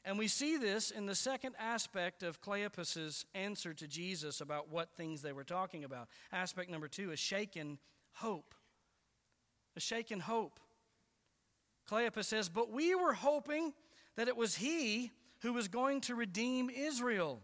[0.09, 4.95] And we see this in the second aspect of Cleopas's answer to Jesus about what
[4.97, 6.09] things they were talking about.
[6.33, 7.79] Aspect number two, a shaken
[8.15, 8.55] hope.
[9.77, 10.61] A shaken hope.
[11.91, 13.75] Cleopas says, But we were hoping
[14.17, 17.43] that it was he who was going to redeem Israel.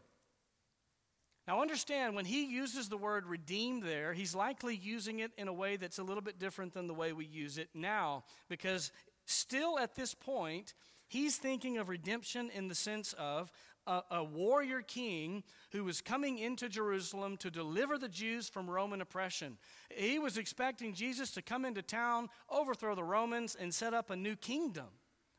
[1.47, 5.53] Now, understand, when he uses the word redeem there, he's likely using it in a
[5.53, 8.91] way that's a little bit different than the way we use it now, because
[9.27, 10.73] still at this point,
[11.09, 13.51] He's thinking of redemption in the sense of
[13.87, 19.01] a, a, warrior king who was coming into Jerusalem to deliver the Jews from Roman
[19.01, 19.59] oppression.
[19.95, 24.17] He was expecting Jesus to come into town, overthrow the Romans, and set up a
[24.17, 24.89] new kingdom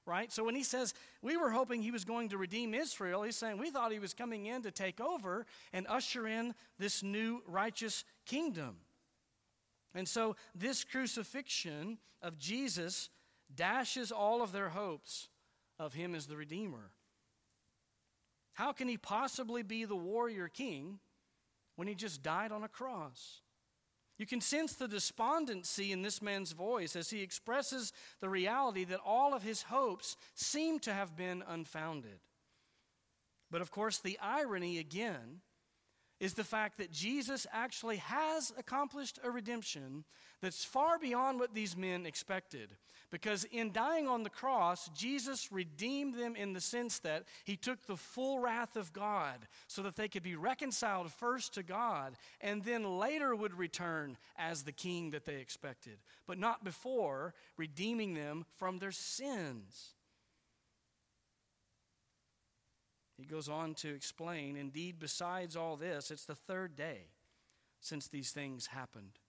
[0.08, 0.32] right?
[0.32, 3.58] So when he says, we were hoping he was going to redeem Israel, he's saying,
[3.58, 8.04] we thought he was coming in to take over and usher in this new righteous
[8.26, 8.78] kingdom.
[9.96, 13.10] And so this crucifixion of Jesus
[13.56, 15.30] dashes all of their hopes
[15.80, 16.92] of him as the Redeemer.
[18.54, 21.00] How can he possibly be the warrior king
[21.76, 23.42] when he just died on a cross?
[24.18, 29.02] You can sense the despondency in this man's voice as he expresses the reality that
[29.06, 32.20] all of his hopes seem to have been unfounded.
[33.52, 35.42] But of course, the irony again
[36.20, 40.04] is the fact that Jesus actually has accomplished a redemption
[40.42, 42.70] that's far beyond what these men expected.
[43.12, 47.86] Because in dying on the cross, Jesus redeemed them in the sense that he took
[47.86, 52.64] the full wrath of God so that they could be reconciled first to God and
[52.64, 55.98] then later would return as the king that they expected,
[56.28, 59.95] but not before redeeming them from their sins.
[63.18, 67.08] He goes on to explain indeed, besides all this, it's the third day
[67.80, 69.20] since these things happened.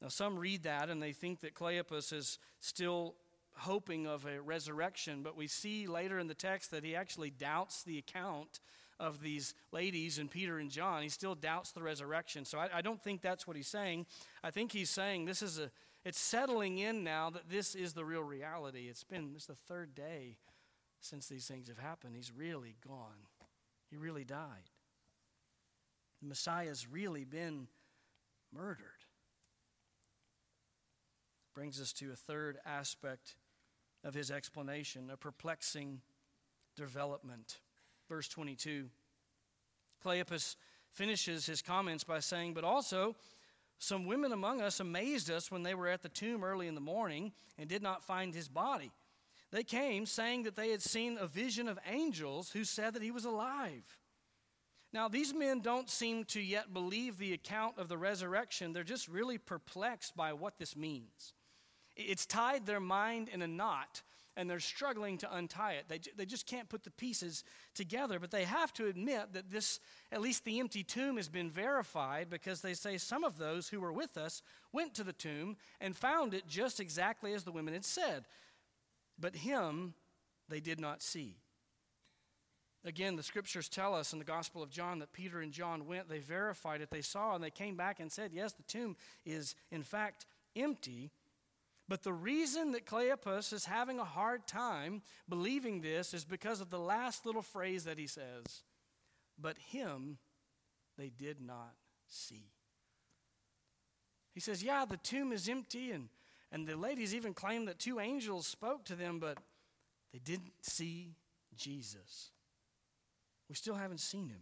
[0.00, 3.14] Now, some read that and they think that Cleopas is still
[3.58, 7.82] hoping of a resurrection, but we see later in the text that he actually doubts
[7.82, 8.60] the account
[8.98, 11.02] of these ladies and Peter and John.
[11.02, 12.44] He still doubts the resurrection.
[12.44, 14.06] So I, I don't think that's what he's saying.
[14.42, 15.70] I think he's saying this is a,
[16.04, 18.88] it's settling in now that this is the real reality.
[18.88, 20.36] It's been, this the third day
[21.06, 22.16] since these things have happened.
[22.16, 23.26] He's really gone.
[23.90, 24.70] He really died.
[26.20, 27.68] The Messiah's really been
[28.52, 29.04] murdered.
[31.54, 33.36] Brings us to a third aspect
[34.04, 36.00] of his explanation, a perplexing
[36.76, 37.58] development.
[38.08, 38.88] Verse 22.
[40.04, 40.56] Cleopas
[40.92, 43.16] finishes his comments by saying, But also,
[43.78, 46.80] some women among us amazed us when they were at the tomb early in the
[46.80, 48.90] morning and did not find his body.
[49.52, 53.10] They came saying that they had seen a vision of angels who said that he
[53.10, 53.98] was alive.
[54.92, 58.72] Now, these men don't seem to yet believe the account of the resurrection.
[58.72, 61.34] They're just really perplexed by what this means.
[61.96, 64.02] It's tied their mind in a knot,
[64.36, 65.86] and they're struggling to untie it.
[65.88, 67.42] They, they just can't put the pieces
[67.74, 69.80] together, but they have to admit that this,
[70.12, 73.80] at least the empty tomb, has been verified because they say some of those who
[73.80, 77.74] were with us went to the tomb and found it just exactly as the women
[77.74, 78.26] had said.
[79.18, 79.94] But him
[80.48, 81.36] they did not see.
[82.84, 86.08] Again, the scriptures tell us in the Gospel of John that Peter and John went,
[86.08, 89.56] they verified it, they saw, and they came back and said, Yes, the tomb is
[89.72, 90.24] in fact
[90.54, 91.10] empty.
[91.88, 96.70] But the reason that Cleopas is having a hard time believing this is because of
[96.70, 98.62] the last little phrase that he says,
[99.36, 100.18] But him
[100.96, 101.74] they did not
[102.06, 102.52] see.
[104.32, 106.08] He says, Yeah, the tomb is empty, and
[106.56, 109.36] and the ladies even claim that two angels spoke to them, but
[110.14, 111.14] they didn't see
[111.54, 112.30] Jesus.
[113.50, 114.40] We still haven't seen him.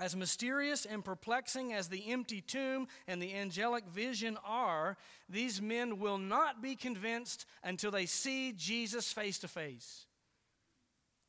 [0.00, 4.96] As mysterious and perplexing as the empty tomb and the angelic vision are,
[5.28, 10.04] these men will not be convinced until they see Jesus face to face.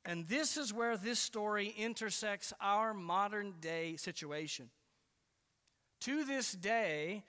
[0.04, 4.72] And this is where this story intersects our modern day situation.
[6.02, 7.24] To this day,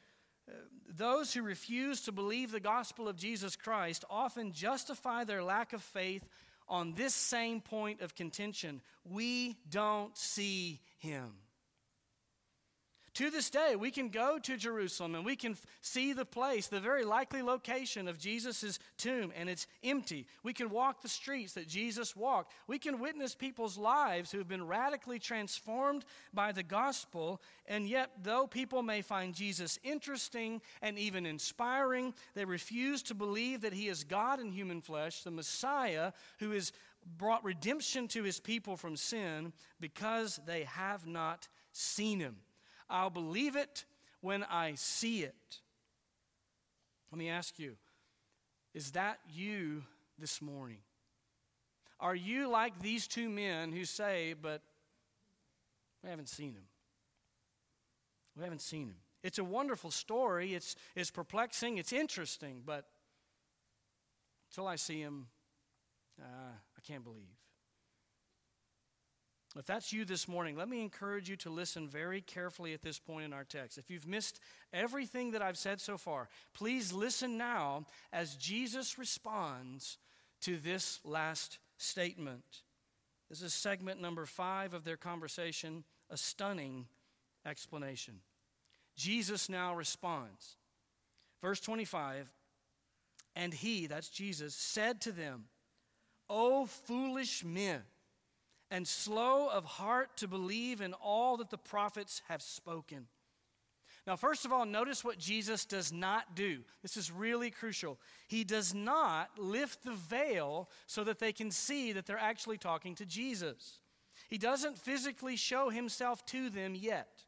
[0.88, 5.82] those who refuse to believe the gospel of Jesus Christ often justify their lack of
[5.82, 6.28] faith
[6.68, 8.80] on this same point of contention.
[9.04, 11.32] We don't see him.
[13.20, 16.80] To this day, we can go to Jerusalem and we can see the place, the
[16.80, 20.26] very likely location of Jesus' tomb, and it's empty.
[20.42, 22.54] We can walk the streets that Jesus walked.
[22.66, 28.10] We can witness people's lives who have been radically transformed by the gospel, and yet,
[28.22, 33.88] though people may find Jesus interesting and even inspiring, they refuse to believe that he
[33.88, 36.72] is God in human flesh, the Messiah who has
[37.18, 42.36] brought redemption to his people from sin because they have not seen him.
[42.90, 43.84] I'll believe it
[44.20, 45.60] when I see it.
[47.10, 47.76] Let me ask you
[48.72, 49.82] is that you
[50.18, 50.78] this morning?
[51.98, 54.62] Are you like these two men who say, but
[56.02, 56.64] we haven't seen him?
[58.36, 58.96] We haven't seen him.
[59.22, 60.54] It's a wonderful story.
[60.54, 61.78] It's, it's perplexing.
[61.78, 62.86] It's interesting, but
[64.50, 65.26] until I see him,
[66.20, 67.36] uh, I can't believe.
[69.56, 73.00] If that's you this morning, let me encourage you to listen very carefully at this
[73.00, 73.78] point in our text.
[73.78, 74.38] If you've missed
[74.72, 79.98] everything that I've said so far, please listen now as Jesus responds
[80.42, 82.62] to this last statement.
[83.28, 86.86] This is segment number five of their conversation, a stunning
[87.44, 88.20] explanation.
[88.96, 90.56] Jesus now responds.
[91.40, 92.28] Verse 25,
[93.34, 95.46] and he, that's Jesus, said to them,
[96.28, 97.82] O foolish men,
[98.70, 103.06] and slow of heart to believe in all that the prophets have spoken.
[104.06, 106.60] Now, first of all, notice what Jesus does not do.
[106.82, 107.98] This is really crucial.
[108.28, 112.94] He does not lift the veil so that they can see that they're actually talking
[112.96, 113.78] to Jesus.
[114.28, 117.24] He doesn't physically show himself to them yet.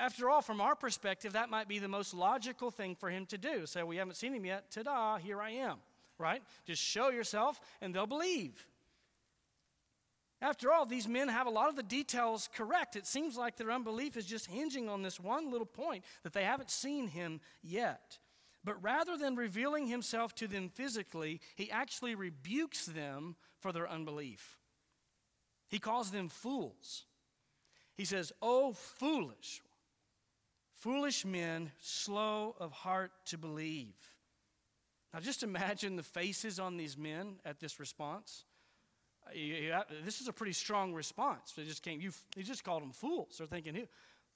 [0.00, 3.38] After all, from our perspective, that might be the most logical thing for him to
[3.38, 3.66] do.
[3.66, 4.70] Say, we haven't seen him yet.
[4.70, 5.78] Ta da, here I am.
[6.18, 6.42] Right?
[6.64, 8.66] Just show yourself and they'll believe.
[10.42, 12.94] After all, these men have a lot of the details correct.
[12.94, 16.44] It seems like their unbelief is just hinging on this one little point that they
[16.44, 18.18] haven't seen him yet.
[18.62, 24.58] But rather than revealing himself to them physically, he actually rebukes them for their unbelief.
[25.68, 27.04] He calls them fools.
[27.96, 29.62] He says, Oh, foolish,
[30.74, 33.94] foolish men, slow of heart to believe.
[35.14, 38.44] Now, just imagine the faces on these men at this response.
[40.04, 41.52] This is a pretty strong response.
[41.52, 43.36] They just came, you, he just called them fools.
[43.38, 43.74] They're thinking,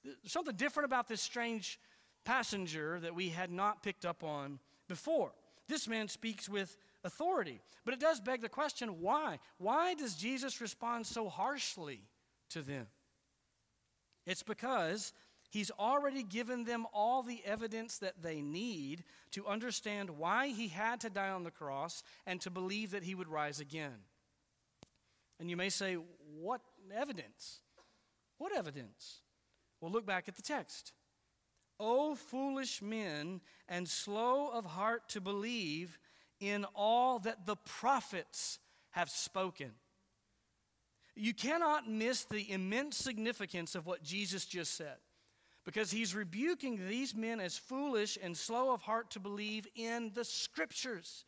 [0.03, 1.79] there's something different about this strange
[2.23, 5.31] passenger that we had not picked up on before.
[5.67, 7.61] This man speaks with authority.
[7.85, 9.39] But it does beg the question why?
[9.57, 12.01] Why does Jesus respond so harshly
[12.49, 12.87] to them?
[14.25, 15.13] It's because
[15.49, 20.99] he's already given them all the evidence that they need to understand why he had
[21.01, 23.95] to die on the cross and to believe that he would rise again.
[25.41, 25.95] And you may say,
[26.39, 26.61] What
[26.95, 27.61] evidence?
[28.37, 29.21] What evidence?
[29.81, 30.93] Well, look back at the text.
[31.79, 35.97] O foolish men, and slow of heart to believe
[36.39, 38.59] in all that the prophets
[38.91, 39.71] have spoken.
[41.15, 44.97] You cannot miss the immense significance of what Jesus just said
[45.65, 50.23] because he's rebuking these men as foolish and slow of heart to believe in the
[50.23, 51.25] scriptures.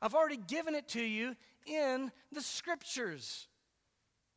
[0.00, 1.36] I've already given it to you
[1.66, 3.48] in the scriptures.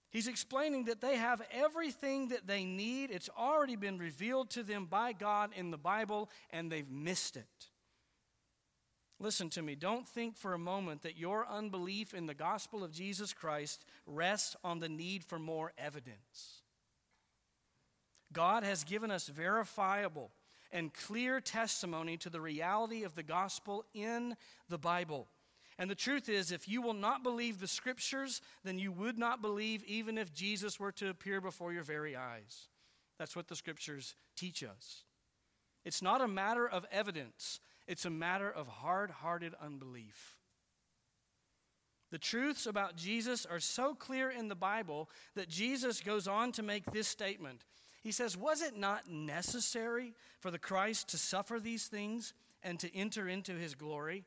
[0.09, 3.11] He's explaining that they have everything that they need.
[3.11, 7.67] It's already been revealed to them by God in the Bible, and they've missed it.
[9.19, 9.75] Listen to me.
[9.75, 14.55] Don't think for a moment that your unbelief in the gospel of Jesus Christ rests
[14.63, 16.61] on the need for more evidence.
[18.31, 20.31] God has given us verifiable
[20.71, 24.35] and clear testimony to the reality of the gospel in
[24.67, 25.27] the Bible.
[25.77, 29.41] And the truth is, if you will not believe the scriptures, then you would not
[29.41, 32.69] believe even if Jesus were to appear before your very eyes.
[33.19, 35.03] That's what the scriptures teach us.
[35.83, 40.37] It's not a matter of evidence, it's a matter of hard hearted unbelief.
[42.11, 46.63] The truths about Jesus are so clear in the Bible that Jesus goes on to
[46.63, 47.65] make this statement.
[48.03, 52.95] He says, Was it not necessary for the Christ to suffer these things and to
[52.95, 54.23] enter into his glory?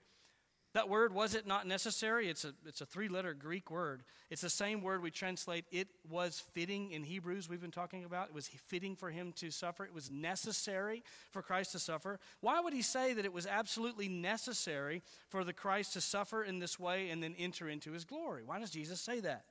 [0.74, 2.28] That word, was it not necessary?
[2.28, 4.02] It's a, it's a three letter Greek word.
[4.30, 8.28] It's the same word we translate, it was fitting in Hebrews, we've been talking about.
[8.28, 9.84] It was fitting for him to suffer.
[9.84, 12.20] It was necessary for Christ to suffer.
[12.40, 16.58] Why would he say that it was absolutely necessary for the Christ to suffer in
[16.58, 18.42] this way and then enter into his glory?
[18.44, 19.44] Why does Jesus say that?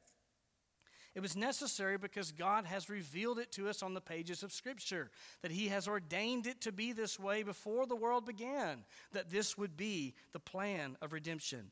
[1.18, 5.09] It was necessary because God has revealed it to us on the pages of Scripture,
[5.41, 9.57] that He has ordained it to be this way before the world began, that this
[9.57, 11.72] would be the plan of redemption.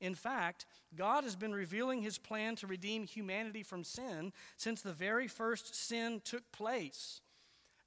[0.00, 0.64] In fact,
[0.96, 5.74] God has been revealing His plan to redeem humanity from sin since the very first
[5.74, 7.20] sin took place.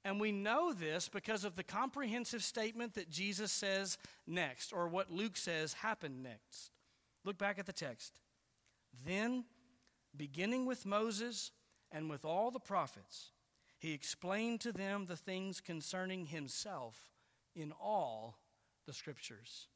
[0.04, 3.98] And we know this because of the comprehensive statement that Jesus says
[4.28, 6.70] next, or what Luke says happened next.
[7.24, 8.20] Look back at the text.
[9.04, 9.44] Then
[10.16, 11.50] beginning with Moses
[11.90, 13.30] and with all the prophets,
[13.78, 17.10] he explained to them the things concerning himself
[17.54, 18.38] in all
[18.86, 19.68] the scriptures.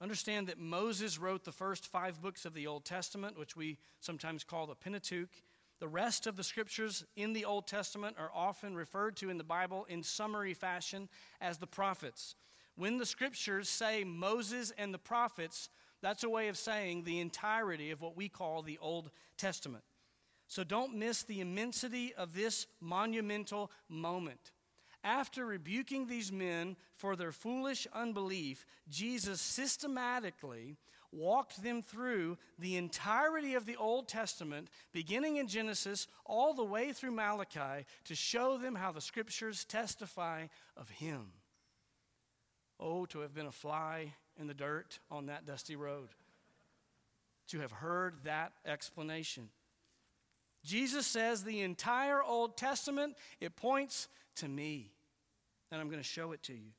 [0.00, 4.42] Understand that Moses wrote the first five books of the Old Testament, which we sometimes
[4.42, 5.30] call the Pentateuch.
[5.78, 9.44] The rest of the scriptures in the Old Testament are often referred to in the
[9.44, 11.08] Bible in summary fashion
[11.40, 12.34] as the prophets.
[12.74, 15.68] When the scriptures say Moses and the prophets,
[16.02, 19.84] that's a way of saying the entirety of what we call the Old Testament.
[20.48, 24.52] So don't miss the immensity of this monumental moment.
[25.04, 30.76] After rebuking these men for their foolish unbelief, Jesus systematically
[31.10, 36.92] walked them through the entirety of the Old Testament, beginning in Genesis all the way
[36.92, 40.46] through Malachi, to show them how the scriptures testify
[40.76, 41.32] of Him.
[42.80, 46.08] Oh, to have been a fly in the dirt on that dusty road.
[47.48, 49.48] To have heard that explanation.
[50.64, 54.90] Jesus says the entire Old Testament, it points to me.
[55.70, 56.70] And I'm going to show it to you.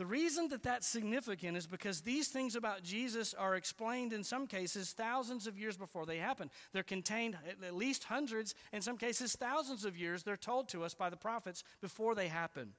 [0.00, 4.46] The reason that that's significant is because these things about Jesus are explained in some
[4.46, 6.50] cases thousands of years before they happen.
[6.72, 10.94] They're contained at least hundreds, in some cases thousands of years, they're told to us
[10.94, 12.72] by the prophets before they happen.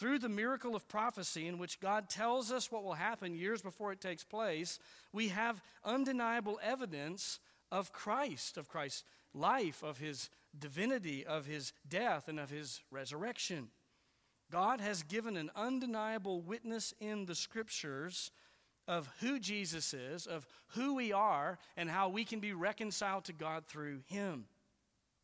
[0.00, 3.92] Through the miracle of prophecy, in which God tells us what will happen years before
[3.92, 4.78] it takes place,
[5.12, 7.38] we have undeniable evidence
[7.70, 13.68] of Christ, of Christ's life, of his divinity, of his death, and of his resurrection.
[14.50, 18.30] God has given an undeniable witness in the scriptures
[18.88, 23.34] of who Jesus is, of who we are, and how we can be reconciled to
[23.34, 24.46] God through him.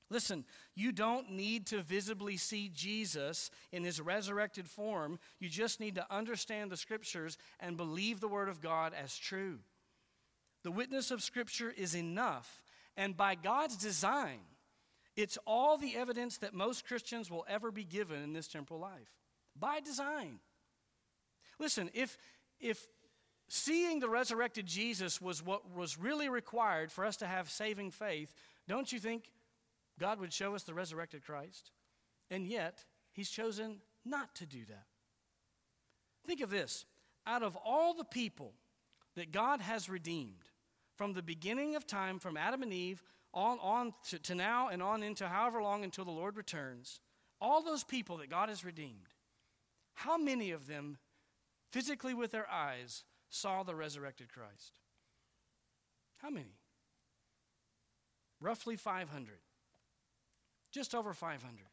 [0.08, 0.44] Listen,
[0.74, 5.18] you don't need to visibly see Jesus in his resurrected form.
[5.40, 9.58] You just need to understand the scriptures and believe the word of God as true.
[10.62, 12.62] The witness of scripture is enough,
[12.96, 14.40] and by God's design,
[15.16, 19.12] it's all the evidence that most Christians will ever be given in this temporal life
[19.58, 20.38] by design.
[21.58, 22.18] Listen, if,
[22.60, 22.84] if
[23.48, 28.34] seeing the resurrected Jesus was what was really required for us to have saving faith,
[28.68, 29.30] don't you think
[29.98, 31.70] God would show us the resurrected Christ?
[32.30, 34.86] And yet, He's chosen not to do that.
[36.26, 36.84] Think of this
[37.26, 38.52] out of all the people
[39.16, 40.50] that God has redeemed,
[40.96, 43.02] from the beginning of time, from Adam and Eve
[43.34, 47.00] on, on to, to now and on into however long until the Lord returns,
[47.40, 49.08] all those people that God has redeemed,
[49.94, 50.98] how many of them,
[51.70, 54.80] physically with their eyes, saw the resurrected Christ?
[56.18, 56.56] How many?
[58.40, 59.38] Roughly 500.
[60.76, 61.42] Just over 500.
[61.56, 61.64] You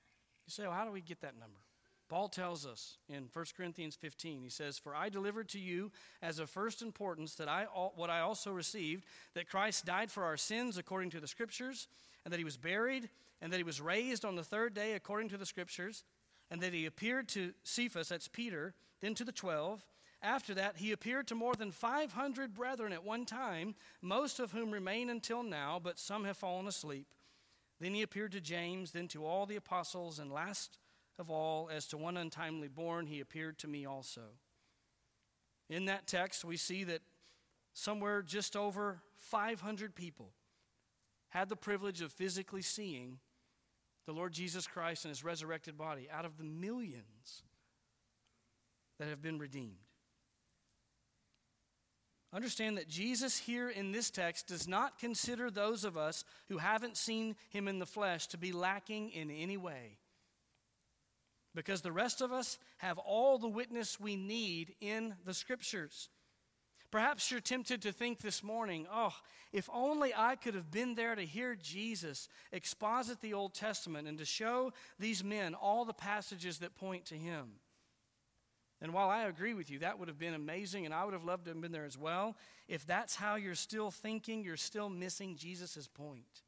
[0.47, 1.59] say, well, how do we get that number?
[2.07, 5.91] Paul tells us in 1 Corinthians 15, he says, For I delivered to you
[6.21, 10.37] as of first importance that I, what I also received, that Christ died for our
[10.37, 11.89] sins according to the Scriptures,
[12.23, 13.09] and that he was buried,
[13.41, 16.05] and that he was raised on the third day according to the Scriptures,
[16.49, 19.85] and that he appeared to Cephas, that's Peter, then to the twelve.
[20.21, 24.71] After that, he appeared to more than 500 brethren at one time, most of whom
[24.71, 27.07] remain until now, but some have fallen asleep.
[27.83, 30.77] Then he appeared to James, then to all the apostles, and last
[31.19, 34.21] of all, as to one untimely born, he appeared to me also.
[35.69, 37.01] In that text, we see that
[37.73, 40.31] somewhere just over 500 people
[41.27, 43.19] had the privilege of physically seeing
[44.05, 47.43] the Lord Jesus Christ and his resurrected body out of the millions
[48.97, 49.82] that have been redeemed.
[52.33, 56.97] Understand that Jesus here in this text does not consider those of us who haven't
[56.97, 59.99] seen him in the flesh to be lacking in any way.
[61.53, 66.09] Because the rest of us have all the witness we need in the scriptures.
[66.89, 69.13] Perhaps you're tempted to think this morning, oh,
[69.51, 74.17] if only I could have been there to hear Jesus exposit the Old Testament and
[74.17, 77.51] to show these men all the passages that point to him.
[78.83, 81.23] And while I agree with you, that would have been amazing, and I would have
[81.23, 82.35] loved to have been there as well.
[82.67, 86.41] If that's how you're still thinking, you're still missing Jesus' point.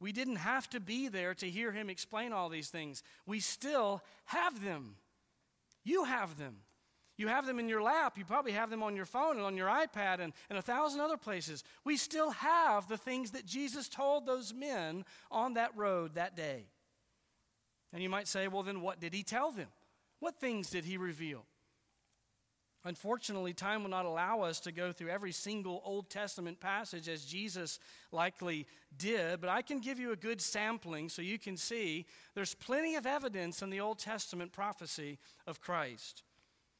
[0.00, 3.02] We didn't have to be there to hear him explain all these things.
[3.24, 4.96] We still have them.
[5.82, 6.56] You have them.
[7.16, 8.18] You have them in your lap.
[8.18, 11.00] You probably have them on your phone and on your iPad and, and a thousand
[11.00, 11.64] other places.
[11.84, 16.66] We still have the things that Jesus told those men on that road that day.
[17.94, 19.68] And you might say, well, then what did he tell them?
[20.24, 21.44] What things did he reveal?
[22.82, 27.26] Unfortunately, time will not allow us to go through every single Old Testament passage as
[27.26, 27.78] Jesus
[28.10, 28.66] likely
[28.96, 32.94] did, but I can give you a good sampling so you can see there's plenty
[32.94, 36.22] of evidence in the Old Testament prophecy of Christ.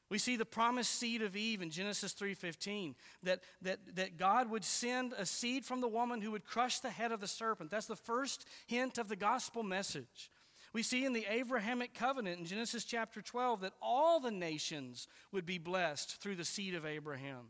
[0.09, 4.65] We see the promised seed of Eve in Genesis 3:15 that, that, that God would
[4.65, 7.69] send a seed from the woman who would crush the head of the serpent.
[7.69, 10.31] That's the first hint of the gospel message.
[10.75, 15.45] We see in the Abrahamic covenant in Genesis chapter 12 that all the nations would
[15.45, 17.45] be blessed through the seed of Abraham.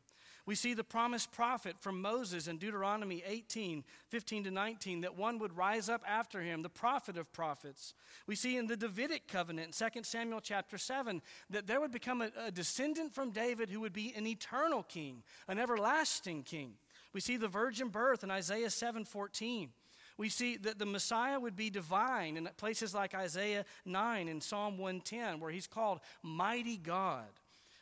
[0.45, 5.39] We see the promised prophet from Moses in Deuteronomy 18, 15 to 19, that one
[5.39, 7.95] would rise up after him, the prophet of prophets.
[8.28, 11.19] We see in the Davidic covenant in 2 Samuel chapter 7
[11.49, 15.23] that there would become a, a descendant from David who would be an eternal king,
[15.47, 16.73] an everlasting king.
[17.11, 19.71] We see the virgin birth in Isaiah 7 14.
[20.18, 24.78] We see that the Messiah would be divine in places like Isaiah 9 and Psalm
[24.78, 27.26] 110, where he's called Mighty God.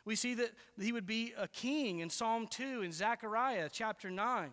[0.04, 4.50] We see that he would be a king in Psalm 2 and Zechariah chapter 9.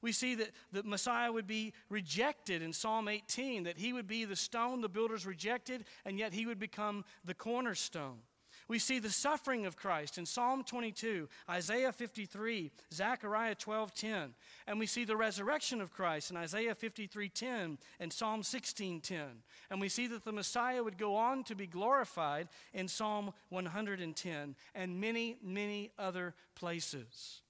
[0.00, 4.24] We see that the Messiah would be rejected in Psalm 18, that he would be
[4.24, 8.18] the stone the builders rejected, and yet he would become the cornerstone.
[8.66, 14.34] We see the suffering of Christ in Psalm 22, Isaiah 53, Zechariah 12:10,
[14.66, 19.42] and we see the resurrection of Christ in Isaiah 53:10 and Psalm 16:10.
[19.68, 24.56] And we see that the Messiah would go on to be glorified in Psalm 110
[24.74, 27.42] and many, many other places.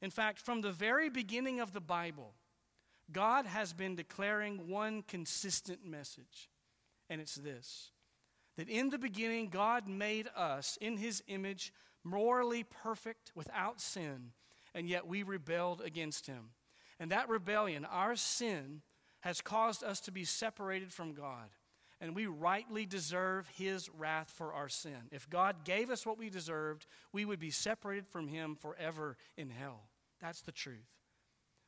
[0.00, 2.34] In fact, from the very beginning of the Bible,
[3.12, 6.50] God has been declaring one consistent message,
[7.10, 7.92] and it's this
[8.56, 11.72] that in the beginning, God made us in his image,
[12.04, 14.32] morally perfect, without sin,
[14.74, 16.50] and yet we rebelled against him.
[16.98, 18.82] And that rebellion, our sin,
[19.20, 21.48] has caused us to be separated from God.
[22.00, 25.08] And we rightly deserve his wrath for our sin.
[25.10, 29.48] If God gave us what we deserved, we would be separated from him forever in
[29.48, 29.88] hell.
[30.20, 30.90] That's the truth.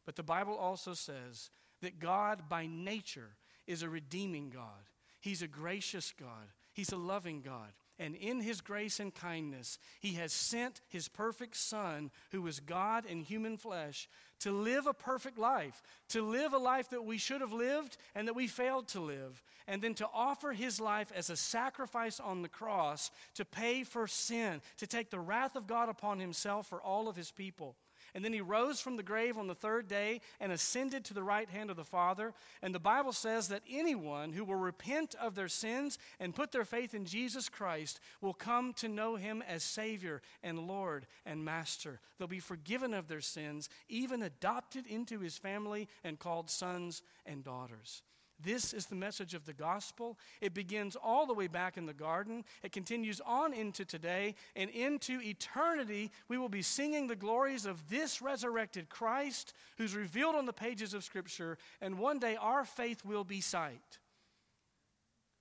[0.05, 1.51] But the Bible also says
[1.83, 3.37] that God, by nature,
[3.67, 4.89] is a redeeming God.
[5.21, 6.53] He's a gracious God.
[6.79, 7.73] He's a loving God.
[7.99, 13.05] And in his grace and kindness, he has sent his perfect Son, who was God
[13.05, 14.09] in human flesh,
[14.43, 18.29] to live a perfect life, to live a life that we should have lived and
[18.29, 22.43] that we failed to live, and then to offer his life as a sacrifice on
[22.43, 26.81] the cross to pay for sin, to take the wrath of God upon himself for
[26.81, 27.75] all of his people.
[28.19, 31.23] And then he rose from the grave on the third day and ascended to the
[31.23, 32.35] right hand of the Father.
[32.63, 36.65] And the Bible says that anyone who will repent of their sins and put their
[36.65, 42.01] faith in Jesus Christ will come to know him as Savior and Lord and Master.
[42.19, 47.45] They'll be forgiven of their sins, even adopted into his family and called sons and
[47.45, 48.03] daughters.
[48.41, 50.17] This is the message of the gospel.
[50.41, 52.45] It begins all the way back in the garden.
[52.63, 56.13] It continues on into today and into eternity.
[56.29, 60.95] We will be singing the glories of this resurrected Christ who's revealed on the pages
[60.95, 63.99] of Scripture, and one day our faith will be sight.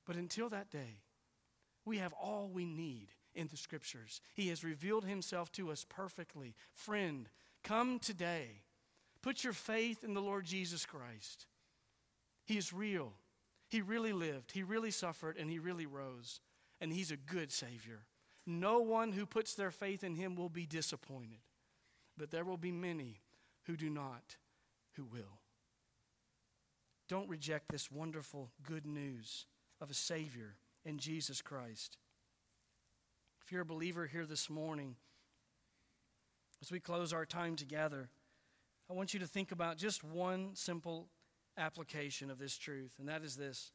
[0.05, 1.01] But until that day,
[1.85, 4.21] we have all we need in the Scriptures.
[4.33, 6.55] He has revealed Himself to us perfectly.
[6.73, 7.29] Friend,
[7.63, 8.63] come today.
[9.21, 11.45] Put your faith in the Lord Jesus Christ.
[12.47, 13.13] He is real.
[13.69, 16.39] He really lived, He really suffered, and He really rose.
[16.79, 18.05] And He's a good Savior.
[18.45, 21.39] No one who puts their faith in Him will be disappointed,
[22.17, 23.21] but there will be many
[23.65, 24.37] who do not,
[24.93, 25.41] who will.
[27.09, 29.45] Don't reject this wonderful good news
[29.81, 31.97] of a Savior in Jesus Christ.
[33.43, 34.95] If you're a believer here this morning,
[36.61, 38.09] as we close our time together,
[38.89, 41.07] I want you to think about just one simple
[41.57, 43.71] application of this truth, and that is this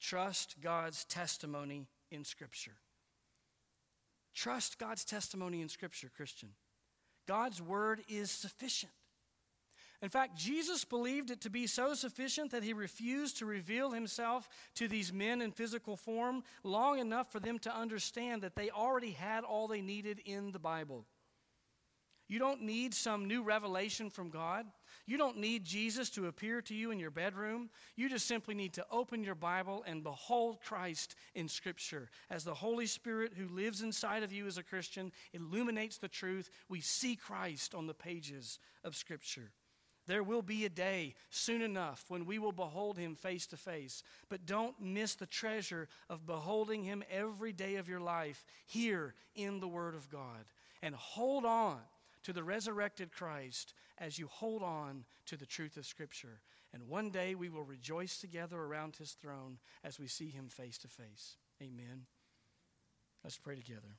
[0.00, 2.76] trust God's testimony in Scripture.
[4.34, 6.50] Trust God's testimony in Scripture, Christian.
[7.26, 8.92] God's word is sufficient.
[10.02, 14.48] In fact, Jesus believed it to be so sufficient that he refused to reveal himself
[14.74, 19.12] to these men in physical form long enough for them to understand that they already
[19.12, 21.06] had all they needed in the Bible.
[22.28, 24.66] You don't need some new revelation from God.
[25.06, 27.70] You don't need Jesus to appear to you in your bedroom.
[27.96, 32.08] You just simply need to open your Bible and behold Christ in Scripture.
[32.30, 36.50] As the Holy Spirit who lives inside of you as a Christian illuminates the truth,
[36.68, 39.50] we see Christ on the pages of Scripture.
[40.06, 44.02] There will be a day soon enough when we will behold him face to face.
[44.28, 49.60] But don't miss the treasure of beholding him every day of your life here in
[49.60, 50.44] the Word of God.
[50.82, 51.78] And hold on
[52.24, 56.40] to the resurrected Christ as you hold on to the truth of Scripture.
[56.72, 60.78] And one day we will rejoice together around his throne as we see him face
[60.78, 61.36] to face.
[61.62, 62.06] Amen.
[63.22, 63.96] Let's pray together.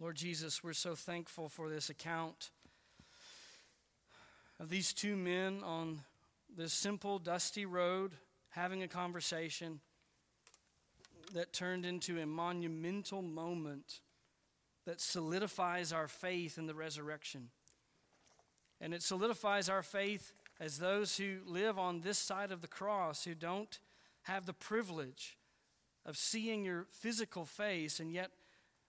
[0.00, 2.50] Lord Jesus, we're so thankful for this account
[4.60, 6.00] of these two men on
[6.56, 8.12] this simple, dusty road
[8.50, 9.80] having a conversation
[11.32, 14.00] that turned into a monumental moment
[14.86, 17.48] that solidifies our faith in the resurrection.
[18.80, 23.24] And it solidifies our faith as those who live on this side of the cross,
[23.24, 23.78] who don't
[24.22, 25.38] have the privilege
[26.06, 28.30] of seeing your physical face, and yet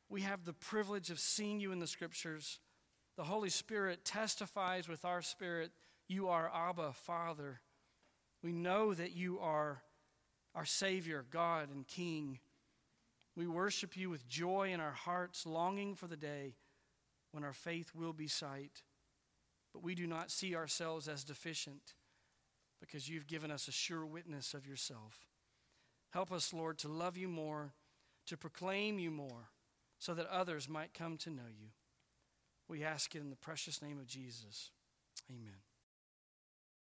[0.09, 2.59] we have the privilege of seeing you in the scriptures.
[3.15, 5.71] The Holy Spirit testifies with our spirit,
[6.07, 7.61] You are Abba, Father.
[8.43, 9.81] We know that you are
[10.53, 12.39] our Savior, God, and King.
[13.35, 16.55] We worship you with joy in our hearts, longing for the day
[17.31, 18.83] when our faith will be sight.
[19.73, 21.95] But we do not see ourselves as deficient
[22.79, 25.27] because you've given us a sure witness of yourself.
[26.11, 27.73] Help us, Lord, to love you more,
[28.27, 29.49] to proclaim you more,
[29.99, 31.69] so that others might come to know you.
[32.69, 34.71] We ask it in the precious name of Jesus.
[35.29, 35.64] Amen.